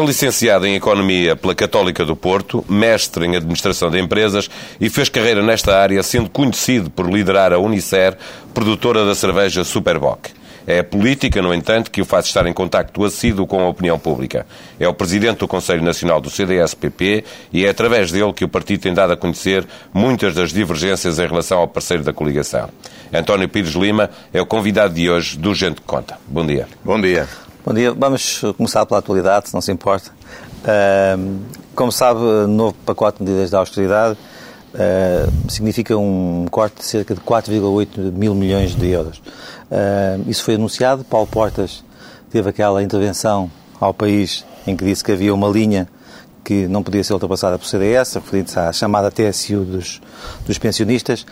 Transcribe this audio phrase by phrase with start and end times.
[0.00, 4.48] É licenciado em Economia pela Católica do Porto, mestre em Administração de Empresas
[4.80, 8.16] e fez carreira nesta área, sendo conhecido por liderar a Unicer,
[8.54, 10.30] produtora da cerveja Superboc.
[10.66, 13.98] É a política, no entanto, que o faz estar em contacto assíduo com a opinião
[13.98, 14.46] pública.
[14.78, 17.22] É o presidente do Conselho Nacional do CDS-PP
[17.52, 21.26] e é através dele que o partido tem dado a conhecer muitas das divergências em
[21.26, 22.70] relação ao parceiro da coligação.
[23.12, 26.18] António Pires Lima é o convidado de hoje do Gente que Conta.
[26.26, 26.66] Bom dia.
[26.82, 27.49] Bom dia.
[27.62, 27.92] Bom dia.
[27.92, 30.10] Vamos começar pela atualidade, se não se importa.
[31.74, 34.16] como sabe, novo pacote de medidas de austeridade
[35.46, 39.20] significa um corte de cerca de 4,8 mil milhões de euros.
[40.26, 41.04] isso foi anunciado.
[41.04, 41.84] Paulo Portas
[42.30, 45.86] teve aquela intervenção ao país em que disse que havia uma linha
[46.42, 50.00] que não podia ser ultrapassada por CDS, referindo-se à chamada TSU dos,
[50.46, 51.26] dos pensionistas.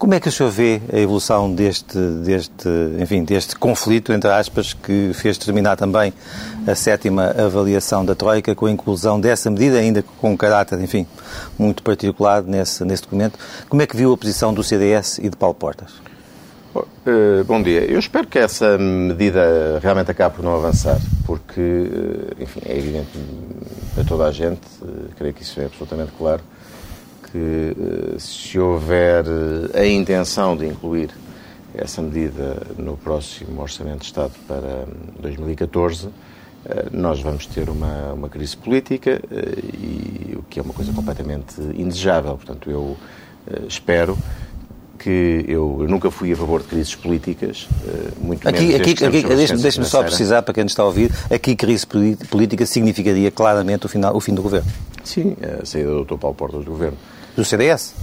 [0.00, 2.66] Como é que o senhor vê a evolução deste, deste,
[2.98, 6.10] enfim, deste conflito, entre aspas, que fez terminar também
[6.66, 11.06] a sétima avaliação da Troika com a inclusão dessa medida, ainda com um caráter, enfim,
[11.58, 13.38] muito particular nesse, nesse documento?
[13.68, 15.90] Como é que viu a posição do CDS e de Paulo Portas?
[17.04, 17.84] Eh, bom dia.
[17.84, 23.18] Eu espero que essa medida realmente acabe por não avançar, porque, eh, enfim, é evidente
[23.94, 26.40] para toda a gente, eh, creio que isso é absolutamente claro,
[27.30, 29.24] que eh, se houver
[29.74, 31.10] eh, a intenção de incluir
[31.74, 34.86] essa medida no próximo Orçamento de Estado para
[35.20, 36.10] 2014, hum,
[36.66, 41.60] eh, nós vamos ter uma, uma crise política e o que é uma coisa completamente
[41.74, 42.36] indesejável.
[42.36, 42.96] Portanto, eu
[43.66, 44.18] espero
[44.98, 47.66] que eu, nunca fui a favor de crises políticas,
[48.20, 51.10] muito aqui, menos aqui, aqui Deixe-me deixe só precisar, para quem nos está a ouvir,
[51.30, 54.70] aqui crise política significaria claramente o, final, o fim do governo.
[55.02, 56.18] Sim, a saída do Dr.
[56.18, 56.98] Paulo Portas do governo.
[57.36, 57.94] Do CDS?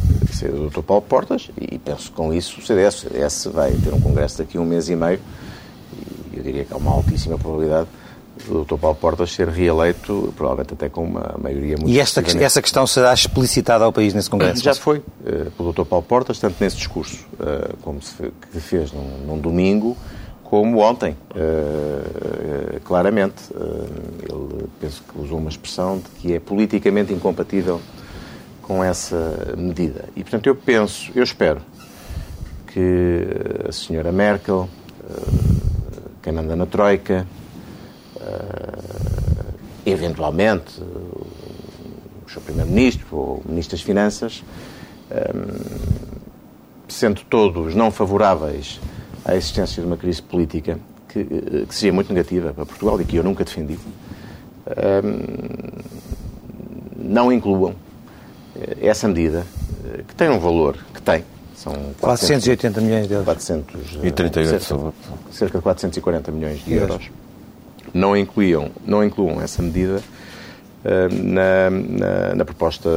[0.42, 0.82] Do Dr.
[0.82, 4.38] Paulo Portas, e penso que com isso o CDS, o CDS vai ter um congresso
[4.38, 5.20] daqui a um mês e meio,
[6.34, 7.88] e eu diria que há uma altíssima probabilidade
[8.46, 8.76] do Dr.
[8.76, 13.14] Paulo Portas ser reeleito, provavelmente até com uma maioria muito E esta, essa questão será
[13.14, 14.64] explicitada ao país nesse Congresso?
[14.64, 15.86] Já foi, uh, pelo Dr.
[15.86, 19.98] Paulo Portas, tanto nesse discurso, uh, como se que fez num, num domingo,
[20.44, 23.36] como ontem, uh, claramente.
[23.54, 27.82] ele penso que usou uma expressão de que é politicamente incompatível
[28.68, 30.10] com essa medida.
[30.14, 31.62] E, portanto, eu penso, eu espero
[32.68, 33.26] que
[33.68, 34.68] a senhora Merkel,
[35.10, 37.26] eh, quem manda na Troika,
[38.20, 38.78] eh,
[39.86, 44.44] eventualmente o seu Primeiro-Ministro ou o Ministro das Finanças,
[45.10, 45.34] eh,
[46.90, 48.82] sendo todos não favoráveis
[49.24, 50.78] à existência de uma crise política
[51.08, 53.80] que, que seria muito negativa para Portugal e que eu nunca defendi,
[56.98, 57.76] não incluam
[58.82, 59.46] essa medida,
[59.86, 61.24] eh, que tem um valor, que tem,
[61.56, 63.26] são 480 milhões de euros.
[63.26, 64.94] 438, cerca,
[65.32, 67.10] cerca de 440 milhões de euros.
[67.94, 70.02] Não, incluíam, não incluam essa medida
[70.86, 72.90] uh, na, na, na, proposta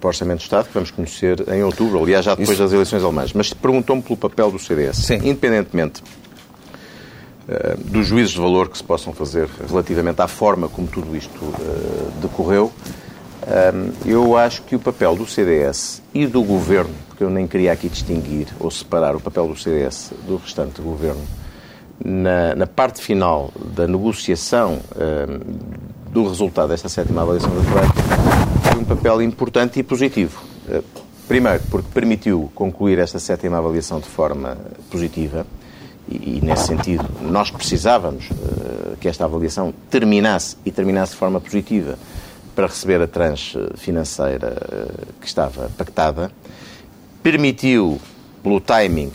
[0.00, 2.62] para o Orçamento do Estado, que vamos conhecer em outubro, aliás, já depois Isso.
[2.62, 3.32] das eleições alemãs.
[3.34, 4.96] Mas perguntou-me pelo papel do CDS.
[4.96, 5.16] Sim.
[5.16, 6.02] Independentemente
[7.48, 11.44] uh, dos juízos de valor que se possam fazer relativamente à forma como tudo isto
[11.44, 12.72] uh, decorreu,
[14.04, 17.88] eu acho que o papel do CDS e do Governo, porque eu nem queria aqui
[17.88, 21.22] distinguir ou separar o papel do CDS do restante do Governo,
[22.04, 24.80] na, na parte final da negociação
[26.10, 27.94] do resultado desta sétima avaliação da Troika,
[28.72, 30.42] foi um papel importante e positivo.
[30.68, 30.82] Ah,
[31.28, 34.56] primeiro, porque permitiu concluir esta sétima avaliação de forma
[34.90, 35.46] positiva,
[36.08, 41.40] e, e nesse sentido nós precisávamos uh, que esta avaliação terminasse e terminasse de forma
[41.40, 41.98] positiva
[42.56, 46.32] para receber a tranche financeira eh, que estava pactada,
[47.22, 48.00] permitiu,
[48.42, 49.12] pelo timing,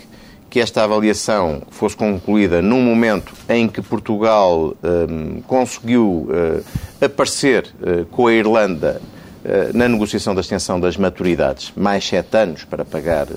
[0.48, 6.64] que esta avaliação fosse concluída num momento em que Portugal um, ehm, conseguiu uh,
[7.04, 9.02] aparecer uh, com a Irlanda
[9.46, 13.28] uh, na negociação da extensão das maturidades, mais sete anos para pagar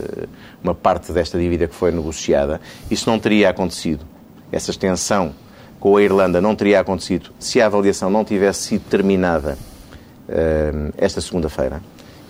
[0.62, 2.60] uma parte desta dívida que foi negociada.
[2.90, 4.04] Isso não teria acontecido.
[4.50, 5.32] Essa extensão
[5.78, 9.56] com a Irlanda não teria acontecido se a avaliação não tivesse sido terminada
[10.96, 11.82] esta segunda-feira.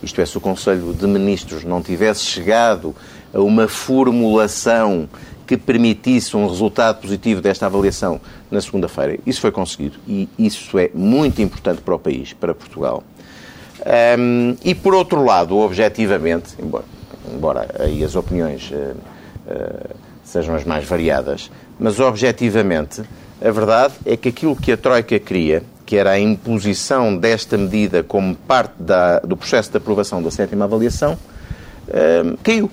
[0.02, 2.94] isto é, se o Conselho de Ministros não tivesse chegado
[3.32, 5.08] a uma formulação
[5.46, 8.20] que permitisse um resultado positivo desta avaliação
[8.50, 9.18] na segunda-feira.
[9.26, 13.02] Isso foi conseguido e isso é muito importante para o país, para Portugal.
[14.18, 16.84] Um, e por outro lado, objetivamente, embora,
[17.30, 18.96] embora aí as opiniões uh,
[19.46, 23.02] uh, sejam as mais variadas, mas objetivamente
[23.42, 28.02] a verdade é que aquilo que a Troika queria, que era a imposição desta medida
[28.02, 31.18] como parte da, do processo de aprovação da sétima avaliação,
[31.88, 32.70] um, caiu.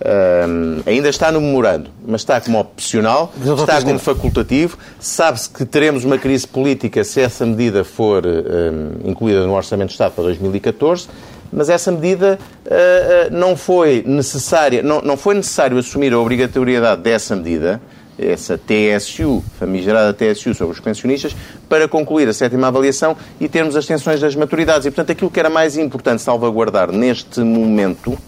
[0.00, 4.78] Um, ainda está no memorando, mas está como opcional, está como facultativo.
[5.00, 9.94] Sabe-se que teremos uma crise política se essa medida for um, incluída no Orçamento de
[9.94, 11.08] Estado para 2014,
[11.52, 17.34] mas essa medida uh, não foi necessária, não, não foi necessário assumir a obrigatoriedade dessa
[17.34, 17.80] medida,
[18.18, 21.36] essa TSU, famigerada TSU sobre os pensionistas,
[21.68, 24.86] para concluir a sétima avaliação e termos as tensões das maturidades.
[24.86, 28.18] E, portanto, aquilo que era mais importante salvaguardar neste momento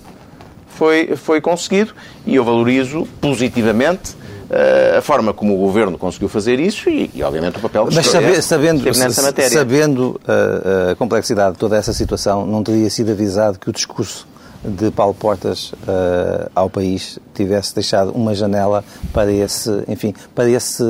[0.69, 1.93] foi, foi conseguido
[2.25, 4.13] e eu valorizo positivamente
[4.51, 7.95] uh, a forma como o Governo conseguiu fazer isso e, e obviamente, o papel que
[7.95, 9.51] Mas sabe, sabendo, nessa matéria.
[9.51, 13.73] Sabendo a, eh, a complexidade de toda essa situação, não teria sido avisado que o
[13.73, 14.27] discurso
[14.65, 20.83] de Paulo Portas uh, ao país tivesse deixado uma janela para esse, enfim, para esse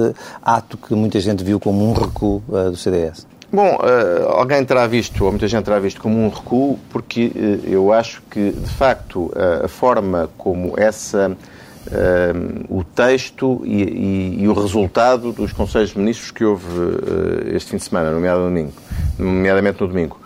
[0.43, 3.27] ato que muita gente viu como um recuo uh, do CDS?
[3.53, 7.69] Bom, uh, alguém terá visto, ou muita gente terá visto como um recuo, porque uh,
[7.69, 11.37] eu acho que, de facto, uh, a forma como essa,
[12.69, 16.67] o texto e, e, e, o resultado dos Conselhos de Ministros que houve
[17.53, 18.75] este fim de semana, nomeadamente,
[19.19, 20.20] nomeadamente no domingo,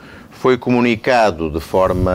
[0.44, 2.12] foi comunicado de forma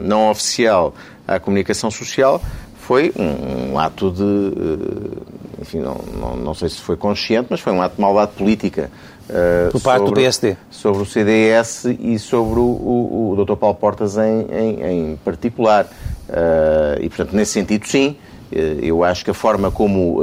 [0.00, 0.94] não oficial
[1.28, 2.40] à comunicação social,
[2.78, 5.60] foi um, um ato de.
[5.60, 8.90] Enfim, não, não, não sei se foi consciente, mas foi um ato de maldade política
[9.24, 10.56] Uh, Por parte sobre, do PSD.
[10.70, 13.56] Sobre o CDS e sobre o, o, o Dr.
[13.56, 15.86] Paulo Portas em, em, em particular.
[16.28, 18.16] Uh, e, portanto, nesse sentido, sim.
[18.52, 20.20] Uh, eu acho que a forma como,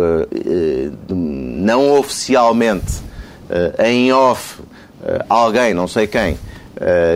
[1.09, 3.01] não oficialmente,
[3.83, 4.62] em off,
[5.27, 6.38] alguém, não sei quem,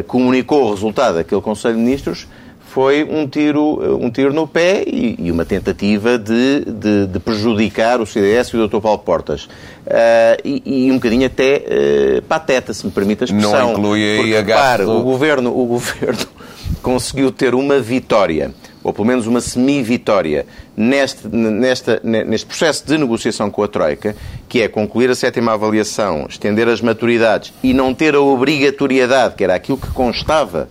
[0.07, 2.27] comunicou o resultado daquele Conselho de Ministros
[2.75, 8.01] foi um tiro, um tiro no pé e, e uma tentativa de, de, de, prejudicar
[8.01, 8.81] o CDS e o Dr.
[8.81, 9.45] Paulo Portas.
[9.45, 11.63] Uh, e, e, um bocadinho até
[12.19, 13.53] uh, pateta, se me permite a expressão.
[13.53, 16.27] Não inclui aí a repare, o governo, o governo
[16.83, 18.53] conseguiu ter uma vitória
[18.85, 20.45] ou pelo menos uma semi-vitória
[20.77, 24.15] neste, neste, processo de negociação com a Troika,
[24.47, 29.43] que é concluir a sétima avaliação, estender as maturidades e não ter a obrigatoriedade, que
[29.43, 30.69] era aquilo que constava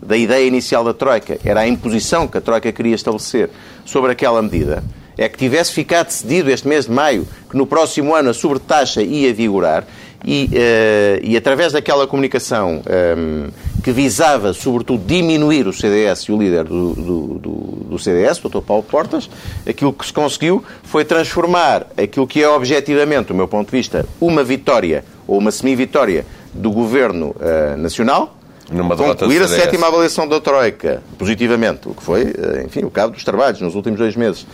[0.00, 3.50] da ideia inicial da Troika, era a imposição que a Troika queria estabelecer
[3.84, 4.84] sobre aquela medida,
[5.18, 9.02] é que tivesse ficado decidido este mês de maio que no próximo ano a sobretaxa
[9.02, 9.84] ia vigorar
[10.24, 13.48] e, uh, e através daquela comunicação um, ehm,
[13.86, 17.52] que visava, sobretudo, diminuir o CDS e o líder do, do, do,
[17.90, 18.58] do CDS, o Dr.
[18.58, 19.30] Paulo Portas,
[19.64, 24.04] aquilo que se conseguiu foi transformar aquilo que é objetivamente, do meu ponto de vista,
[24.20, 28.36] uma vitória ou uma semi-vitória do Governo uh, Nacional,
[28.72, 33.14] numa concluir a sétima avaliação da Troika, positivamente, o que foi, eh, enfim, o cabo
[33.14, 34.44] dos trabalhos nos últimos dois meses.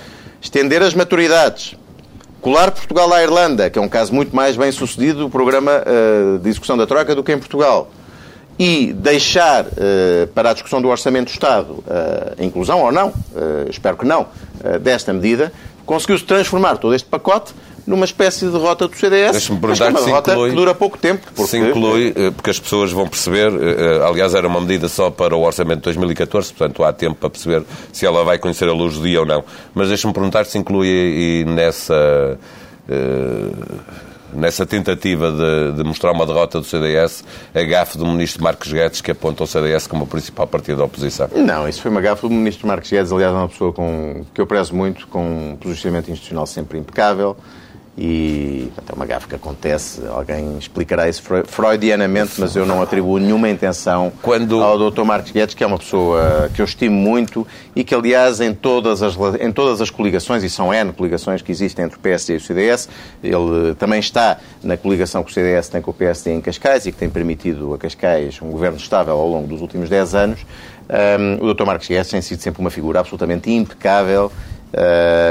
[0.43, 1.75] Estender as maturidades.
[2.43, 6.39] Colar Portugal à Irlanda, que é um caso muito mais bem sucedido, o programa uh,
[6.39, 7.89] de execução da Troika, do que em Portugal.
[8.59, 13.13] E deixar uh, para a discussão do Orçamento do Estado uh, a inclusão ou não,
[13.69, 14.27] espero que não,
[14.81, 15.53] desta medida,
[15.85, 17.53] conseguiu-se transformar todo este pacote
[17.87, 19.33] numa espécie de derrota do CDS.
[19.33, 21.27] Deixa-me perguntar é uma derrota inclui, que dura pouco tempo.
[21.35, 21.51] Porque...
[21.51, 25.11] Se inclui, eh, porque as pessoas vão perceber, eh, eh, aliás, era uma medida só
[25.11, 28.73] para o orçamento de 2014, portanto há tempo para perceber se ela vai conhecer a
[28.73, 29.45] luz do dia ou não.
[29.75, 32.39] Mas deixa-me perguntar se inclui nessa
[34.33, 37.25] nessa tentativa de, de, mostrar uma derrota do CDS,
[37.55, 40.85] a gafe do ministro Marcos Guedes, que aponta o CDS como o principal partido da
[40.85, 41.29] oposição?
[41.35, 44.41] Não, isso foi uma gafe do ministro Marcos Guedes, aliás, é uma pessoa com, que
[44.41, 47.37] eu prezo muito, com um posicionamento institucional sempre impecável
[47.97, 53.51] e é uma gafe que acontece, alguém explicará isso freudianamente, mas eu não atribuo nenhuma
[53.51, 54.63] intenção Quando...
[54.63, 55.03] ao Dr.
[55.03, 57.47] Marcos Guedes, que é uma pessoa que eu estimo muito
[57.77, 61.53] e que, aliás, em todas as, em todas as coligações, e são N coligações que
[61.53, 62.89] existem entre o PSD e o CDS,
[63.23, 66.93] ele também está na coligação que o CDS tem com o PSD em Cascais e
[66.93, 70.47] que tem permitido a Cascais um governo estável ao longo dos últimos 10 anos.
[70.93, 71.65] Um, o Dr.
[71.65, 74.33] Marcos Guedes tem sido sempre uma figura absolutamente impecável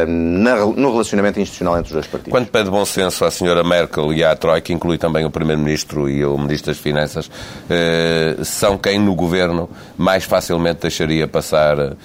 [0.07, 2.31] no relacionamento institucional entre os dois partidos.
[2.31, 6.23] Quando pede bom senso à senhora Merkel e à Troika, inclui também o Primeiro-Ministro e
[6.23, 11.95] o Ministro das Finanças, uh, são quem no Governo mais facilmente deixaria passar uh,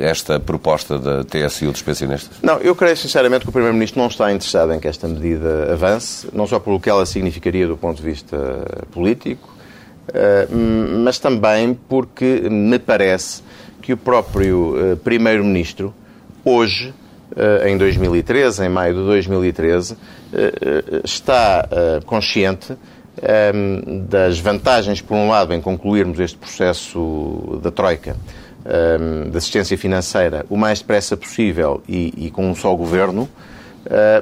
[0.00, 2.38] esta proposta da TSU dos pensionistas?
[2.42, 6.26] Não, eu creio sinceramente que o Primeiro-Ministro não está interessado em que esta medida avance,
[6.32, 8.36] não só pelo que ela significaria do ponto de vista
[8.90, 9.48] político,
[11.04, 13.42] mas também porque me parece
[13.80, 15.94] que o próprio Primeiro-Ministro,
[16.44, 16.94] hoje,
[17.64, 19.96] em 2013, em maio de 2013,
[21.04, 21.68] está
[22.04, 22.76] consciente
[24.08, 28.16] das vantagens, por um lado, em concluirmos este processo da Troika,
[29.30, 33.28] de assistência financeira, o mais depressa possível e, e com um só governo,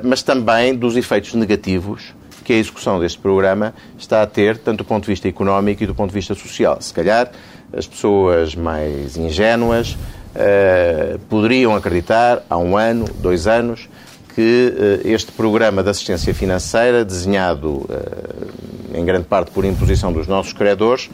[0.02, 4.84] mas também dos efeitos negativos que a execução deste programa está a ter, tanto do
[4.84, 6.80] ponto de vista económico e do ponto de vista social.
[6.80, 7.30] Se calhar
[7.76, 9.98] as pessoas mais ingênuas
[10.34, 13.88] uh, poderiam acreditar, há um ano, dois anos,
[14.34, 20.26] que uh, este programa de assistência financeira, desenhado uh, em grande parte por imposição dos
[20.26, 21.10] nossos credores,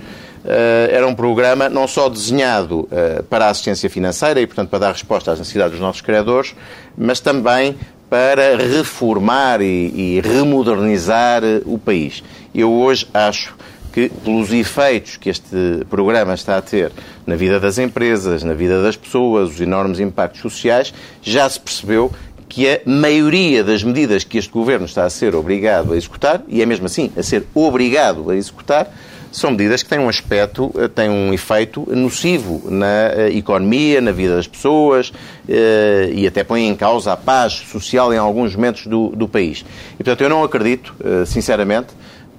[0.91, 2.87] era um programa não só desenhado
[3.31, 6.55] para a assistência financeira e, portanto, para dar resposta às necessidades dos nossos credores,
[6.99, 7.79] mas também
[8.11, 12.23] para reformar e, e remodernizar o país.
[12.55, 13.55] Eu hoje acho
[13.95, 16.91] que, pelos efeitos que este programa está a ter
[17.25, 22.11] na vida das empresas, na vida das pessoas, os enormes impactos sociais, já se percebeu
[22.49, 26.61] que a maioria das medidas que este governo está a ser obrigado a executar, e
[26.61, 28.93] é mesmo assim, a ser obrigado a executar,
[29.31, 34.13] são medidas que têm um aspecto, eh, têm um efeito nocivo na eh, economia, na
[34.13, 35.13] vida das pessoas
[35.49, 39.65] eh, e até põem em causa a paz social em alguns momentos do, do país.
[39.95, 40.95] E, portanto, eu não acredito,
[41.27, 41.89] sinceramente,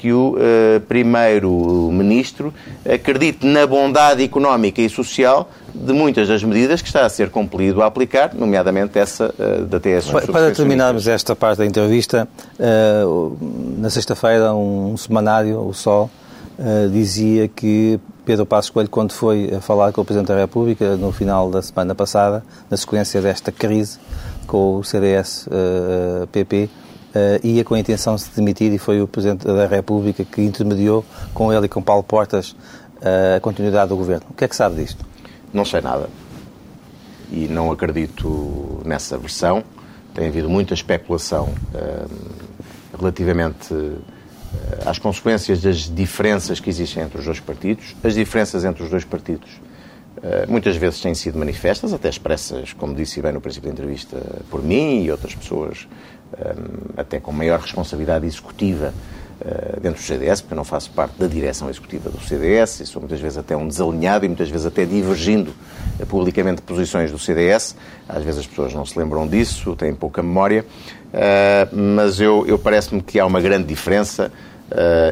[0.06, 0.36] que o
[0.88, 2.54] Primeiro-Ministro
[2.88, 7.82] acredite na bondade económica e social de muitas das medidas que está a ser cumprido
[7.82, 9.34] a aplicar, nomeadamente essa
[9.68, 10.12] da TSU.
[10.12, 12.28] Para, para terminarmos esta parte da entrevista,
[13.80, 16.12] na sexta-feira, um semanário, o Sol,
[16.60, 20.96] uh, dizia que Pedro Passos Coelho, quando foi a falar com o Presidente da República
[20.96, 24.00] no final da semana passada, na sequência desta crise
[24.48, 25.50] com o CDS-PP,
[26.56, 26.85] uh, uh,
[27.44, 31.06] ia com a intenção de se demitir e foi o Presidente da República que intermediou
[31.34, 32.56] com ele e com Paulo Portas
[33.36, 34.26] a continuidade do governo.
[34.30, 35.06] O que é que sabe disto?
[35.54, 36.10] Não sei nada.
[37.32, 39.64] E não acredito nessa versão.
[40.14, 41.54] Tem havido muita especulação
[42.98, 47.96] relativamente eh, às consequências das diferenças que existem entre os dois partidos.
[48.04, 49.65] As diferenças entre os dois partidos eh,
[50.48, 54.18] muitas vezes têm sido manifestas, até expressas, como disse bem no princípio da entrevista,
[54.50, 55.88] por mim e outras pessoas,
[56.34, 56.56] eh,
[56.98, 58.94] até com maior responsabilidade executiva
[59.82, 63.02] dentro do CDS, porque eu não faço parte da direção executiva do CDS e sou
[63.02, 65.54] muitas vezes até um desalinhado e muitas vezes até divergindo
[66.08, 67.76] publicamente de posições do CDS.
[68.08, 70.66] Às vezes as pessoas não se lembram disso, têm pouca memória,
[71.72, 74.32] mas eu, eu parece-me que há uma grande diferença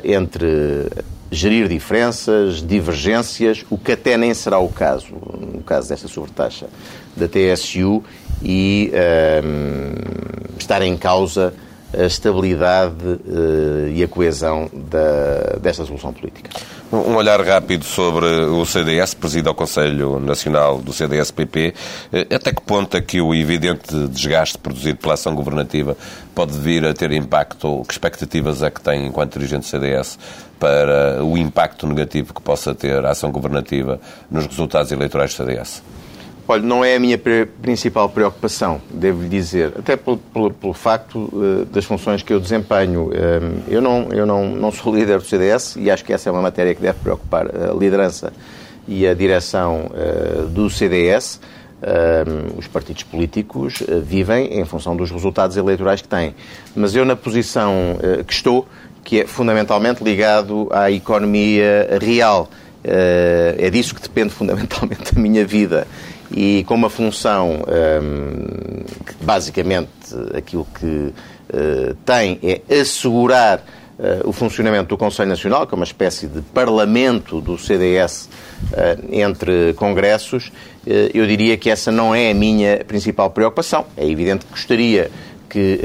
[0.05, 0.87] entre
[1.33, 5.07] gerir diferenças, divergências, o que até nem será o caso,
[5.39, 6.67] no caso desta sobretaxa
[7.15, 8.03] da TSU,
[8.41, 11.53] e uh, estar em causa
[11.93, 16.49] a estabilidade uh, e a coesão da, desta solução política.
[16.93, 21.73] Um olhar rápido sobre o CDS, preside ao Conselho Nacional do CDS-PP.
[22.13, 25.97] Eh, até que ponto é que o evidente desgaste produzido pela ação governativa
[26.35, 30.19] pode vir a ter impacto, que expectativas é que tem enquanto dirigente do CDS
[30.59, 35.81] para o impacto negativo que possa ter a ação governativa nos resultados eleitorais do CDS?
[36.45, 37.17] Olha, não é a minha
[37.61, 43.05] principal preocupação, devo-lhe dizer, até pelo, pelo, pelo facto uh, das funções que eu desempenho.
[43.05, 46.31] Uh, eu não, eu não, não sou líder do CDS e acho que essa é
[46.31, 48.33] uma matéria que deve preocupar a liderança
[48.85, 51.39] e a direção uh, do CDS.
[52.57, 56.35] os partidos políticos vivem em função dos resultados eleitorais que têm.
[56.75, 58.67] Mas eu, na posição que estou,
[59.03, 62.49] que é fundamentalmente ligado à economia real,
[62.85, 65.85] é disso que depende fundamentalmente a minha vida
[66.33, 69.89] e com uma função um, que basicamente
[70.35, 75.85] aquilo que uh, tem é assegurar uh, o funcionamento do Conselho Nacional, que é uma
[75.85, 78.27] espécie de parlamento do CDS
[78.71, 80.51] uh, entre congressos,
[80.85, 83.85] eu diria que essa não é a minha principal preocupação.
[83.95, 85.09] É evidente que gostaria
[85.53, 85.79] que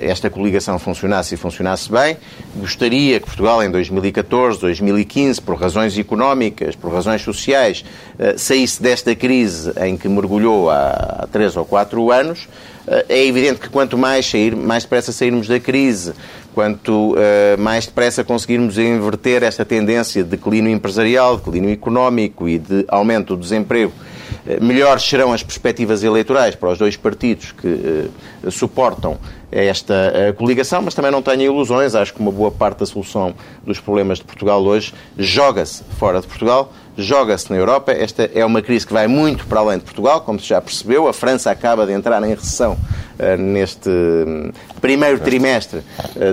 [0.00, 2.16] uh, esta coligação funcionasse e funcionasse bem.
[2.56, 7.84] Gostaria que Portugal, em 2014, 2015, por razões económicas, por razões sociais,
[8.18, 12.48] uh, saísse desta crise em que mergulhou há, três ou quatro anos.
[12.88, 16.14] Uh, é evidente que quanto mais, sair, mais depressa sairmos da crise,
[16.54, 17.14] quanto
[17.60, 23.42] mais depressa conseguirmos inverter esta tendência de declínio empresarial, declínio económico e de aumento do
[23.42, 23.92] desemprego,
[24.60, 29.18] melhores serão as perspectivas eleitorais para os dois partidos que uh, suportam
[29.52, 31.94] esta uh, coligação, mas também não tenho ilusões.
[31.94, 36.26] Acho que uma boa parte da solução dos problemas de Portugal hoje joga-se fora de
[36.26, 37.92] Portugal, joga-se na Europa.
[37.92, 41.08] Esta é uma crise que vai muito para além de Portugal, como se já percebeu.
[41.08, 42.78] A França acaba de entrar em recessão
[43.38, 45.82] neste hum, primeiro trimestre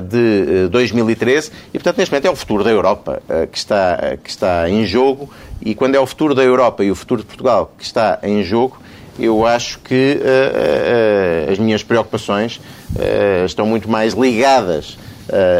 [0.10, 3.22] de 2013 e, portanto, neste momento é o futuro da Europa
[3.52, 5.30] que está, que está em jogo
[5.62, 8.44] e quando é o futuro da Europa e o futuro de Portugal que está em
[8.44, 8.80] jogo,
[9.20, 14.98] eu acho que uh, uh, as minhas preocupações uh, estão muito mais ligadas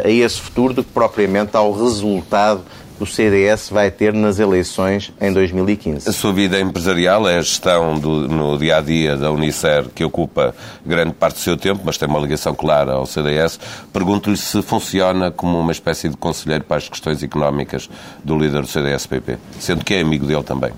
[0.06, 2.62] a esse futuro do que propriamente ao resultado
[3.00, 6.10] o CDS vai ter nas eleições em 2015.
[6.10, 10.04] A sua vida empresarial é a gestão do, no dia a dia da Unicer, que
[10.04, 13.60] ocupa grande parte do seu tempo, mas tem uma ligação clara ao CDS.
[13.94, 17.90] Pergunto-lhe se funciona como uma espécie de conselheiro para as questões económicas
[18.24, 20.72] do líder do CDS-PP, sendo que é amigo dele também.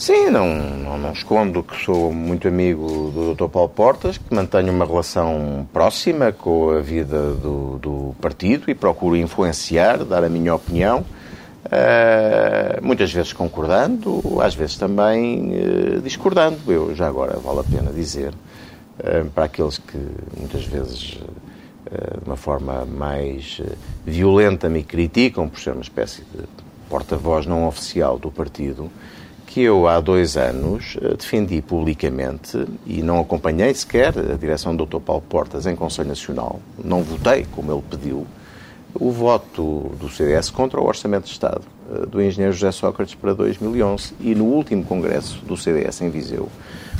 [0.00, 3.50] Sim, não, não, não, escondo que sou muito amigo do Dr.
[3.50, 9.14] Paulo Portas, que mantenho uma relação próxima com a vida do, do partido e procuro
[9.14, 11.04] influenciar, dar a minha opinião,
[11.66, 16.56] uh, muitas vezes concordando, às vezes também uh, discordando.
[16.66, 19.98] Eu já agora vale a pena dizer, uh, para aqueles que
[20.34, 21.18] muitas vezes
[21.90, 23.60] de uma forma mais
[24.06, 26.44] violenta me criticam por ser uma espécie de
[26.88, 28.90] porta-voz não oficial do partido,
[29.50, 34.86] que eu há dois anos eh, defendi publicamente e não acompanhei sequer a direção do
[34.86, 35.00] Dr.
[35.00, 38.24] Paulo Portas em Conselho Nacional, não votei como ele pediu,
[38.94, 43.34] o voto do CDS contra o Orçamento de Estado eh, do engenheiro José Sócrates para
[43.34, 46.48] 2011 e no último congresso do CDS em Viseu,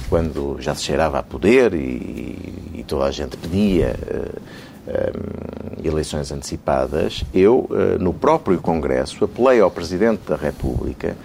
[0.09, 4.41] quando já se cheirava a poder e, e toda a gente pedia uh,
[4.89, 11.17] um, eleições antecipadas, eu, uh, no próprio congresso, apelei ao Presidente da República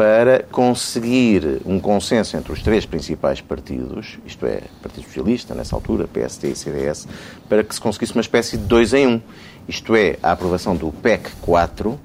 [0.00, 6.08] para conseguir um consenso entre os três principais partidos, isto é, Partido Socialista, nessa altura,
[6.08, 7.06] PSD e CDS,
[7.50, 9.20] para que se conseguisse uma espécie de dois em um,
[9.68, 12.00] isto é, a aprovação do PEC 4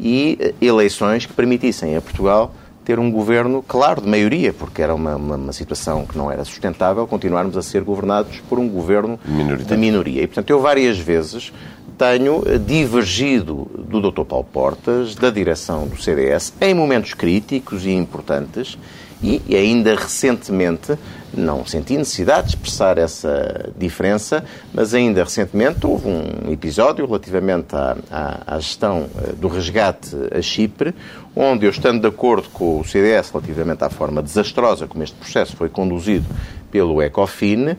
[0.00, 2.52] e eh, eleições que permitissem a Portugal
[2.84, 6.44] ter um governo, claro, de maioria, porque era uma, uma, uma, situação que não era
[6.44, 9.20] sustentável, continuarmos a ser governados por um governo
[9.64, 10.22] de minoria.
[10.22, 11.52] E, portanto, eu várias vezes
[11.98, 14.22] tenho divergido do Dr.
[14.22, 18.78] Paulo Portas, da direção do CDS, em momentos críticos e importantes,
[19.20, 20.96] e ainda recentemente,
[21.34, 27.96] não senti necessidade de expressar essa diferença, mas ainda recentemente houve um episódio relativamente à,
[28.10, 30.94] à, à gestão eh, do resgate a Chipre,
[31.34, 35.56] onde eu, estando de acordo com o CDS relativamente à forma desastrosa como este processo
[35.56, 36.26] foi conduzido
[36.70, 37.76] pelo ECOFIN, uh,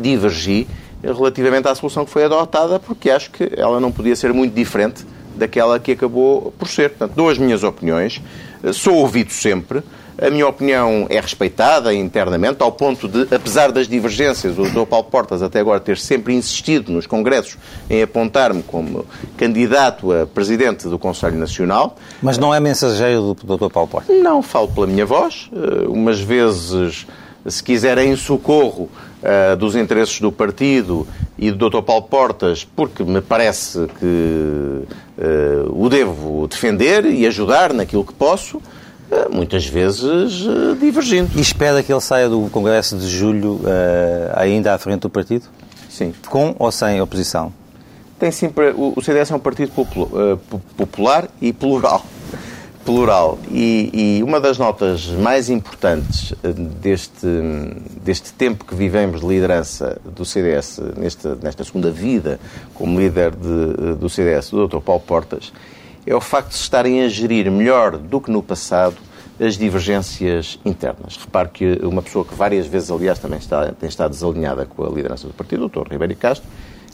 [0.00, 0.66] divergi
[1.12, 5.04] relativamente à solução que foi adotada, porque acho que ela não podia ser muito diferente
[5.34, 6.90] daquela que acabou por ser.
[6.90, 8.22] Portanto, dou as minhas opiniões,
[8.72, 9.82] sou ouvido sempre,
[10.20, 14.86] a minha opinião é respeitada internamente, ao ponto de, apesar das divergências, o Dr.
[14.86, 17.56] Paulo Portas até agora ter sempre insistido nos congressos
[17.90, 19.04] em apontar-me como
[19.36, 21.96] candidato a presidente do Conselho Nacional.
[22.22, 23.72] Mas não é mensageiro do Dr.
[23.72, 24.16] Paulo Portas?
[24.16, 25.50] Não, falo pela minha voz.
[25.52, 27.06] Eh, umas vezes,
[27.44, 28.88] se quiserem socorro,
[29.24, 31.06] uh, dos interesses do partido
[31.38, 31.82] e do Dr.
[31.82, 38.58] Paulo Portas, porque me parece que uh, o devo defender e ajudar naquilo que posso,
[38.58, 38.62] uh,
[39.34, 40.44] muitas vezes
[40.78, 41.30] divergindo.
[41.36, 43.60] E espera que ele saia do Congresso de Julho
[44.34, 45.46] ainda à frente do partido?
[45.88, 46.12] Sim.
[46.28, 47.52] Com ou sem oposição?
[48.18, 49.72] Tem sempre, o CDS é um partido
[50.76, 52.04] popular e plural
[52.84, 53.38] plural.
[53.50, 57.26] E, e, uma das notas mais importantes eh, deste,
[58.02, 62.38] deste tempo que vivemos de liderança do CDS, nesta, nesta segunda vida
[62.74, 64.80] como líder de, eh, do CDS, do Dr.
[64.80, 65.52] Paulo Portas,
[66.06, 68.96] é o facto de se estarem a gerir melhor do que no passado
[69.40, 71.16] as divergências internas.
[71.16, 74.88] Repare que uma pessoa que várias vezes, aliás, também está, tem estado desalinhada com a
[74.88, 75.90] liderança do partido, o Dr.
[75.90, 76.48] Ribeiro Castro,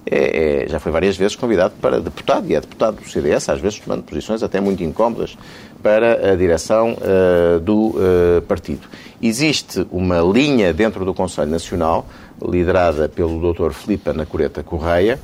[0.07, 3.61] é, é, já foi várias vezes convidado para deputado e é deputado do CDS, às
[3.61, 5.37] vezes tomando posições até muito incómodas
[5.83, 8.87] para a direção uh, do uh, partido.
[9.23, 12.07] Existe uma linha dentro do Conselho Nacional,
[12.43, 13.73] liderada pelo Dr.
[13.73, 15.19] Filipe Anacoreta Correia,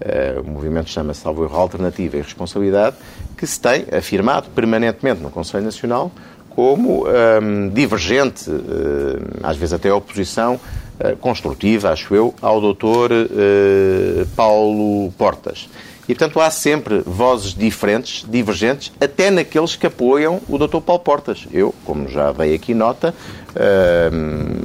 [0.00, 2.96] uh, o movimento chama-se Salvo Alternativa e Responsabilidade,
[3.36, 6.10] que se tem afirmado permanentemente no Conselho Nacional
[6.50, 8.44] como um, divergente,
[9.42, 10.60] às vezes até oposição,
[11.20, 13.10] construtiva, acho eu, ao Dr.
[14.36, 15.68] Paulo Portas.
[16.08, 20.80] E, portanto, há sempre vozes diferentes, divergentes, até naqueles que apoiam o Dr.
[20.80, 21.46] Paulo Portas.
[21.52, 23.14] Eu, como já dei aqui nota,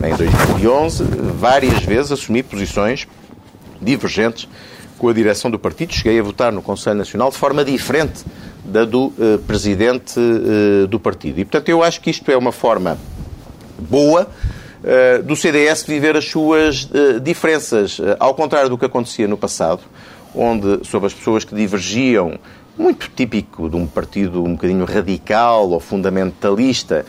[0.04, 1.04] em 2011,
[1.40, 3.08] várias vezes assumi posições
[3.80, 4.48] divergentes
[4.98, 5.94] com a direção do partido.
[5.94, 8.26] Cheguei a votar no Conselho Nacional de forma diferente
[8.66, 9.14] da do
[9.46, 10.20] presidente
[10.90, 11.40] do partido.
[11.40, 12.98] E, portanto, eu acho que isto é uma forma
[13.78, 14.28] boa
[15.26, 16.88] do CDS viver as suas
[17.22, 18.00] diferenças.
[18.20, 19.82] ao contrário do que acontecia no passado,
[20.36, 22.40] onde, sobre as pessoas que divergiam
[22.78, 27.06] muito típico de um partido um bocadinho radical ou fundamentalista,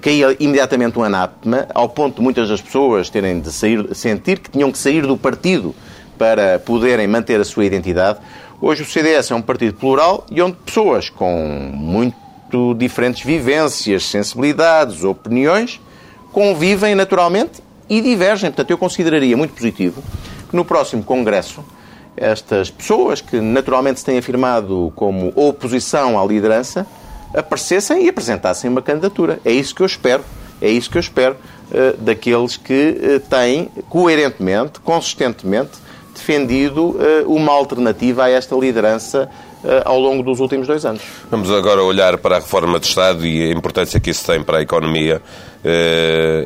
[0.00, 4.50] caía imediatamente um anátema, ao ponto de muitas das pessoas terem de sair, sentir que
[4.50, 5.74] tinham que sair do partido
[6.16, 8.20] para poderem manter a sua identidade.
[8.60, 11.34] Hoje o CDS é um partido plural e onde pessoas com
[11.74, 15.80] muito diferentes vivências, sensibilidades, opiniões,
[16.32, 18.50] convivem naturalmente e divergem.
[18.50, 20.02] Portanto, eu consideraria muito positivo
[20.48, 21.64] que no próximo Congresso
[22.16, 26.86] estas pessoas que naturalmente se têm afirmado como oposição à liderança
[27.34, 29.40] aparecessem e apresentassem uma candidatura.
[29.44, 30.22] É isso que eu espero.
[30.60, 35.72] É isso que eu espero uh, daqueles que uh, têm coerentemente, consistentemente,
[36.14, 39.28] defendido uh, uma alternativa a esta liderança
[39.84, 41.02] ao longo dos últimos dois anos.
[41.30, 44.58] Vamos agora olhar para a reforma de Estado e a importância que isso tem para
[44.58, 45.22] a economia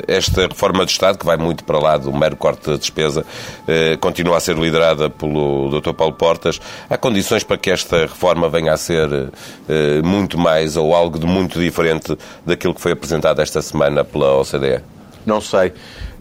[0.07, 3.25] esta reforma de Estado, que vai muito para lá do mero corte da despesa,
[3.67, 5.93] eh, continua a ser liderada pelo Dr.
[5.93, 6.59] Paulo Portas.
[6.89, 9.29] Há condições para que esta reforma venha a ser
[9.67, 14.35] eh, muito mais ou algo de muito diferente daquilo que foi apresentado esta semana pela
[14.35, 14.81] OCDE?
[15.25, 15.73] Não sei.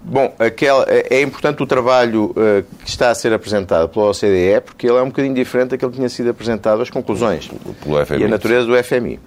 [0.08, 4.86] Bom, aquela, é importante o trabalho uh, que está a ser apresentado pela OCDE, porque
[4.86, 7.50] ele é um bocadinho diferente daquele que tinha sido apresentado, as conclusões
[7.82, 8.20] pelo FMI.
[8.20, 9.18] e a natureza do FMI.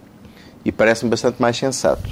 [0.64, 2.10] E parece-me bastante mais sensato.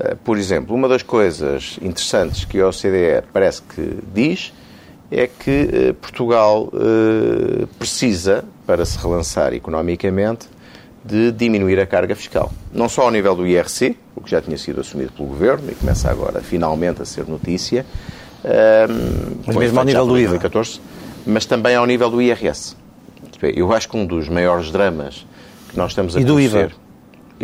[0.00, 4.52] Eh, por exemplo, uma das coisas interessantes que a OCDE parece que diz
[5.10, 10.46] é que eh, Portugal eh, precisa, para se relançar economicamente,
[11.04, 12.52] de diminuir a carga fiscal.
[12.72, 15.74] Não só ao nível do IRC, o que já tinha sido assumido pelo Governo e
[15.74, 17.86] começa agora finalmente a ser notícia,
[19.46, 20.38] mas mesmo ao nível do IVA.
[20.38, 20.80] 2014,
[21.26, 22.76] mas também ao nível do IRS.
[23.42, 25.26] Eu acho que um dos maiores dramas
[25.70, 26.70] que nós estamos a e do IVA?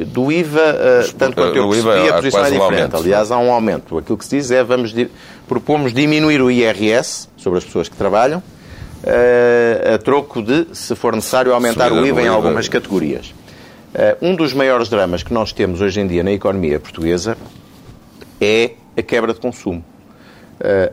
[0.05, 2.97] Do IVA, uh, tanto quanto eu percebi, a posição é diferente.
[2.97, 3.97] Aliás, há um aumento.
[3.97, 4.95] Aquilo que se diz é vamos
[5.49, 11.15] propomos diminuir o IRS sobre as pessoas que trabalham, uh, a troco de, se for
[11.15, 13.35] necessário, aumentar Subida o IVA em algumas categorias.
[14.21, 17.35] Um dos maiores dramas que nós temos hoje em dia na economia portuguesa
[18.39, 19.83] é a quebra de consumo.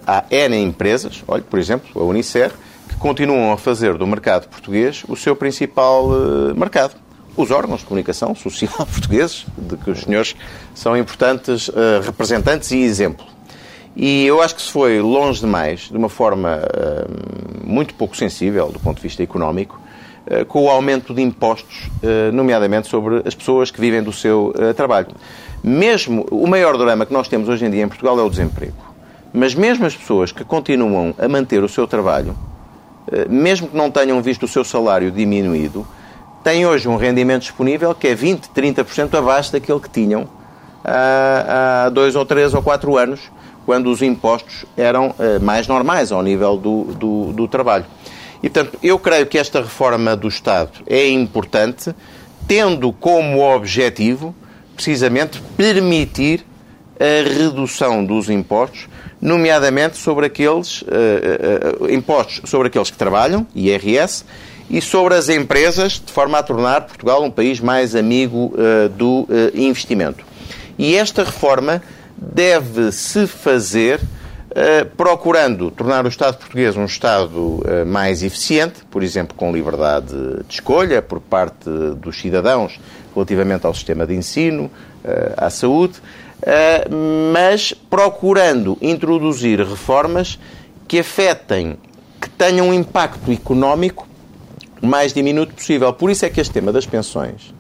[0.08, 2.52] há N empresas, olha, por exemplo, a Unicer,
[2.88, 6.08] que continuam a fazer do mercado português o seu principal
[6.56, 7.03] mercado
[7.36, 10.36] os órgãos de comunicação social portugueses, de que os senhores
[10.74, 13.26] são importantes uh, representantes e exemplo.
[13.96, 18.70] E eu acho que se foi longe demais, de uma forma uh, muito pouco sensível
[18.70, 19.80] do ponto de vista económico,
[20.28, 21.90] uh, com o aumento de impostos,
[22.32, 25.10] nomeadamente sobre as pessoas que vivem do seu trabalho.
[25.64, 28.94] Mesmo o maior drama que nós temos hoje em dia em Portugal é o desemprego.
[29.32, 32.38] Mas mesmo as pessoas que continuam a manter o seu trabalho,
[33.30, 35.88] mesmo que não tenham visto o seu salário diminuído,
[36.44, 40.28] têm hoje um rendimento disponível que é 20%, 30% abaixo daquele que tinham
[40.84, 43.22] há, há dois ou três ou quatro anos,
[43.66, 47.86] quando os impostos eram eh, mais normais ao nível do, do, do trabalho.
[48.42, 51.96] E, portanto, eu creio que esta reforma do Estado é importante,
[52.46, 54.36] tendo como objetivo,
[54.76, 56.46] precisamente, permitir
[57.00, 58.90] a redução dos impostos,
[59.22, 64.26] nomeadamente sobre aqueles uh, uh, impostos sobre aqueles que trabalham, IRS,
[64.74, 69.22] e sobre as empresas, de forma a tornar Portugal um país mais amigo uh, do
[69.22, 70.26] uh, investimento.
[70.80, 71.80] E esta reforma
[72.18, 79.54] deve-se fazer uh, procurando tornar o Estado português um Estado mais eficiente, por exemplo, com
[79.54, 80.08] liberdade
[80.48, 81.70] de escolha por parte
[82.02, 82.80] dos cidadãos
[83.14, 84.72] relativamente ao sistema de ensino,
[85.38, 86.02] à saúde,
[87.32, 90.40] mas procurando introduzir reformas
[90.88, 91.78] que afetem,
[92.20, 94.08] que tenham um impacto económico
[94.84, 95.94] mais diminuto possível.
[95.94, 97.54] Por isso é que este tema das pensões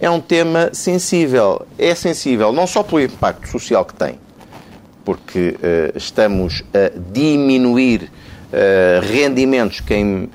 [0.00, 1.66] é um tema sensível.
[1.78, 4.18] É sensível não só pelo impacto social que tem,
[5.04, 10.30] porque uh, estamos a diminuir uh, rendimentos que, em,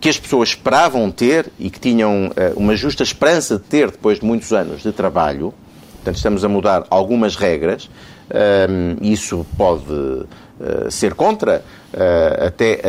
[0.00, 4.20] que, as pessoas esperavam ter e que tinham uh, uma justa esperança de ter depois
[4.20, 5.54] de muitos anos de trabalho.
[5.94, 7.90] Portanto, estamos a mudar algumas regras.
[9.02, 10.26] isso pode
[10.90, 11.64] ser contra
[12.46, 12.80] até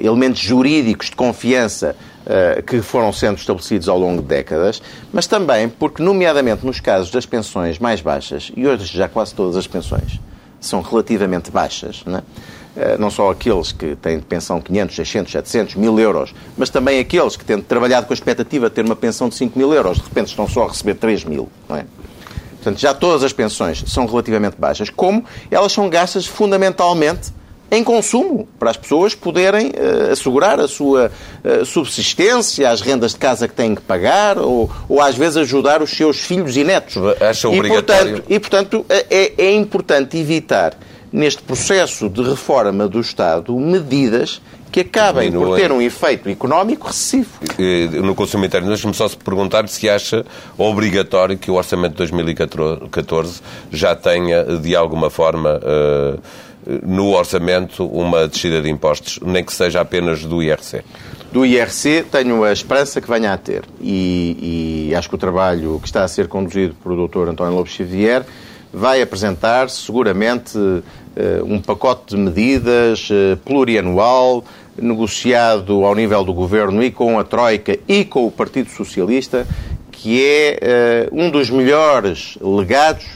[0.00, 1.94] elementos jurídicos de confiança
[2.30, 7.10] eh, que foram sendo estabelecidos ao longo de décadas, mas também porque, nomeadamente nos casos
[7.10, 10.20] das pensões mais baixas, e hoje já quase todas as pensões
[10.60, 12.18] são relativamente baixas, não,
[12.76, 12.98] é?
[12.98, 17.34] não só aqueles que têm de pensão 500, 600, 700, 1000 euros, mas também aqueles
[17.34, 20.04] que têm trabalhado com a expectativa de ter uma pensão de 5 mil euros, de
[20.04, 21.48] repente estão só a receber 3 mil.
[21.66, 21.86] Não é?
[22.56, 24.90] Portanto, já todas as pensões são relativamente baixas.
[24.90, 27.32] Como elas são gastas fundamentalmente
[27.70, 31.10] em consumo, para as pessoas poderem uh, assegurar a sua
[31.44, 35.82] uh, subsistência, as rendas de casa que têm que pagar, ou, ou às vezes ajudar
[35.82, 36.96] os seus filhos e netos.
[37.20, 38.22] Acha obrigatório?
[38.28, 40.74] E, portanto, e, portanto é, é importante evitar
[41.12, 47.28] neste processo de reforma do Estado, medidas que acabem por ter um efeito económico recessivo.
[48.02, 50.24] No consumo interno, deixe-me só se perguntar se acha
[50.56, 56.20] obrigatório que o orçamento de 2014 já tenha, de alguma forma, uh,
[56.82, 60.82] no orçamento uma descida de impostos, nem que seja apenas do IRC.
[61.32, 65.78] Do IRC tenho a esperança que venha a ter e, e acho que o trabalho
[65.80, 67.28] que está a ser conduzido pelo Dr.
[67.28, 68.24] António Lopes Xavier
[68.72, 70.58] vai apresentar seguramente
[71.16, 74.44] eh, um pacote de medidas eh, plurianual,
[74.80, 79.46] negociado ao nível do Governo e com a Troika e com o Partido Socialista,
[79.90, 83.06] que é eh, um dos melhores legados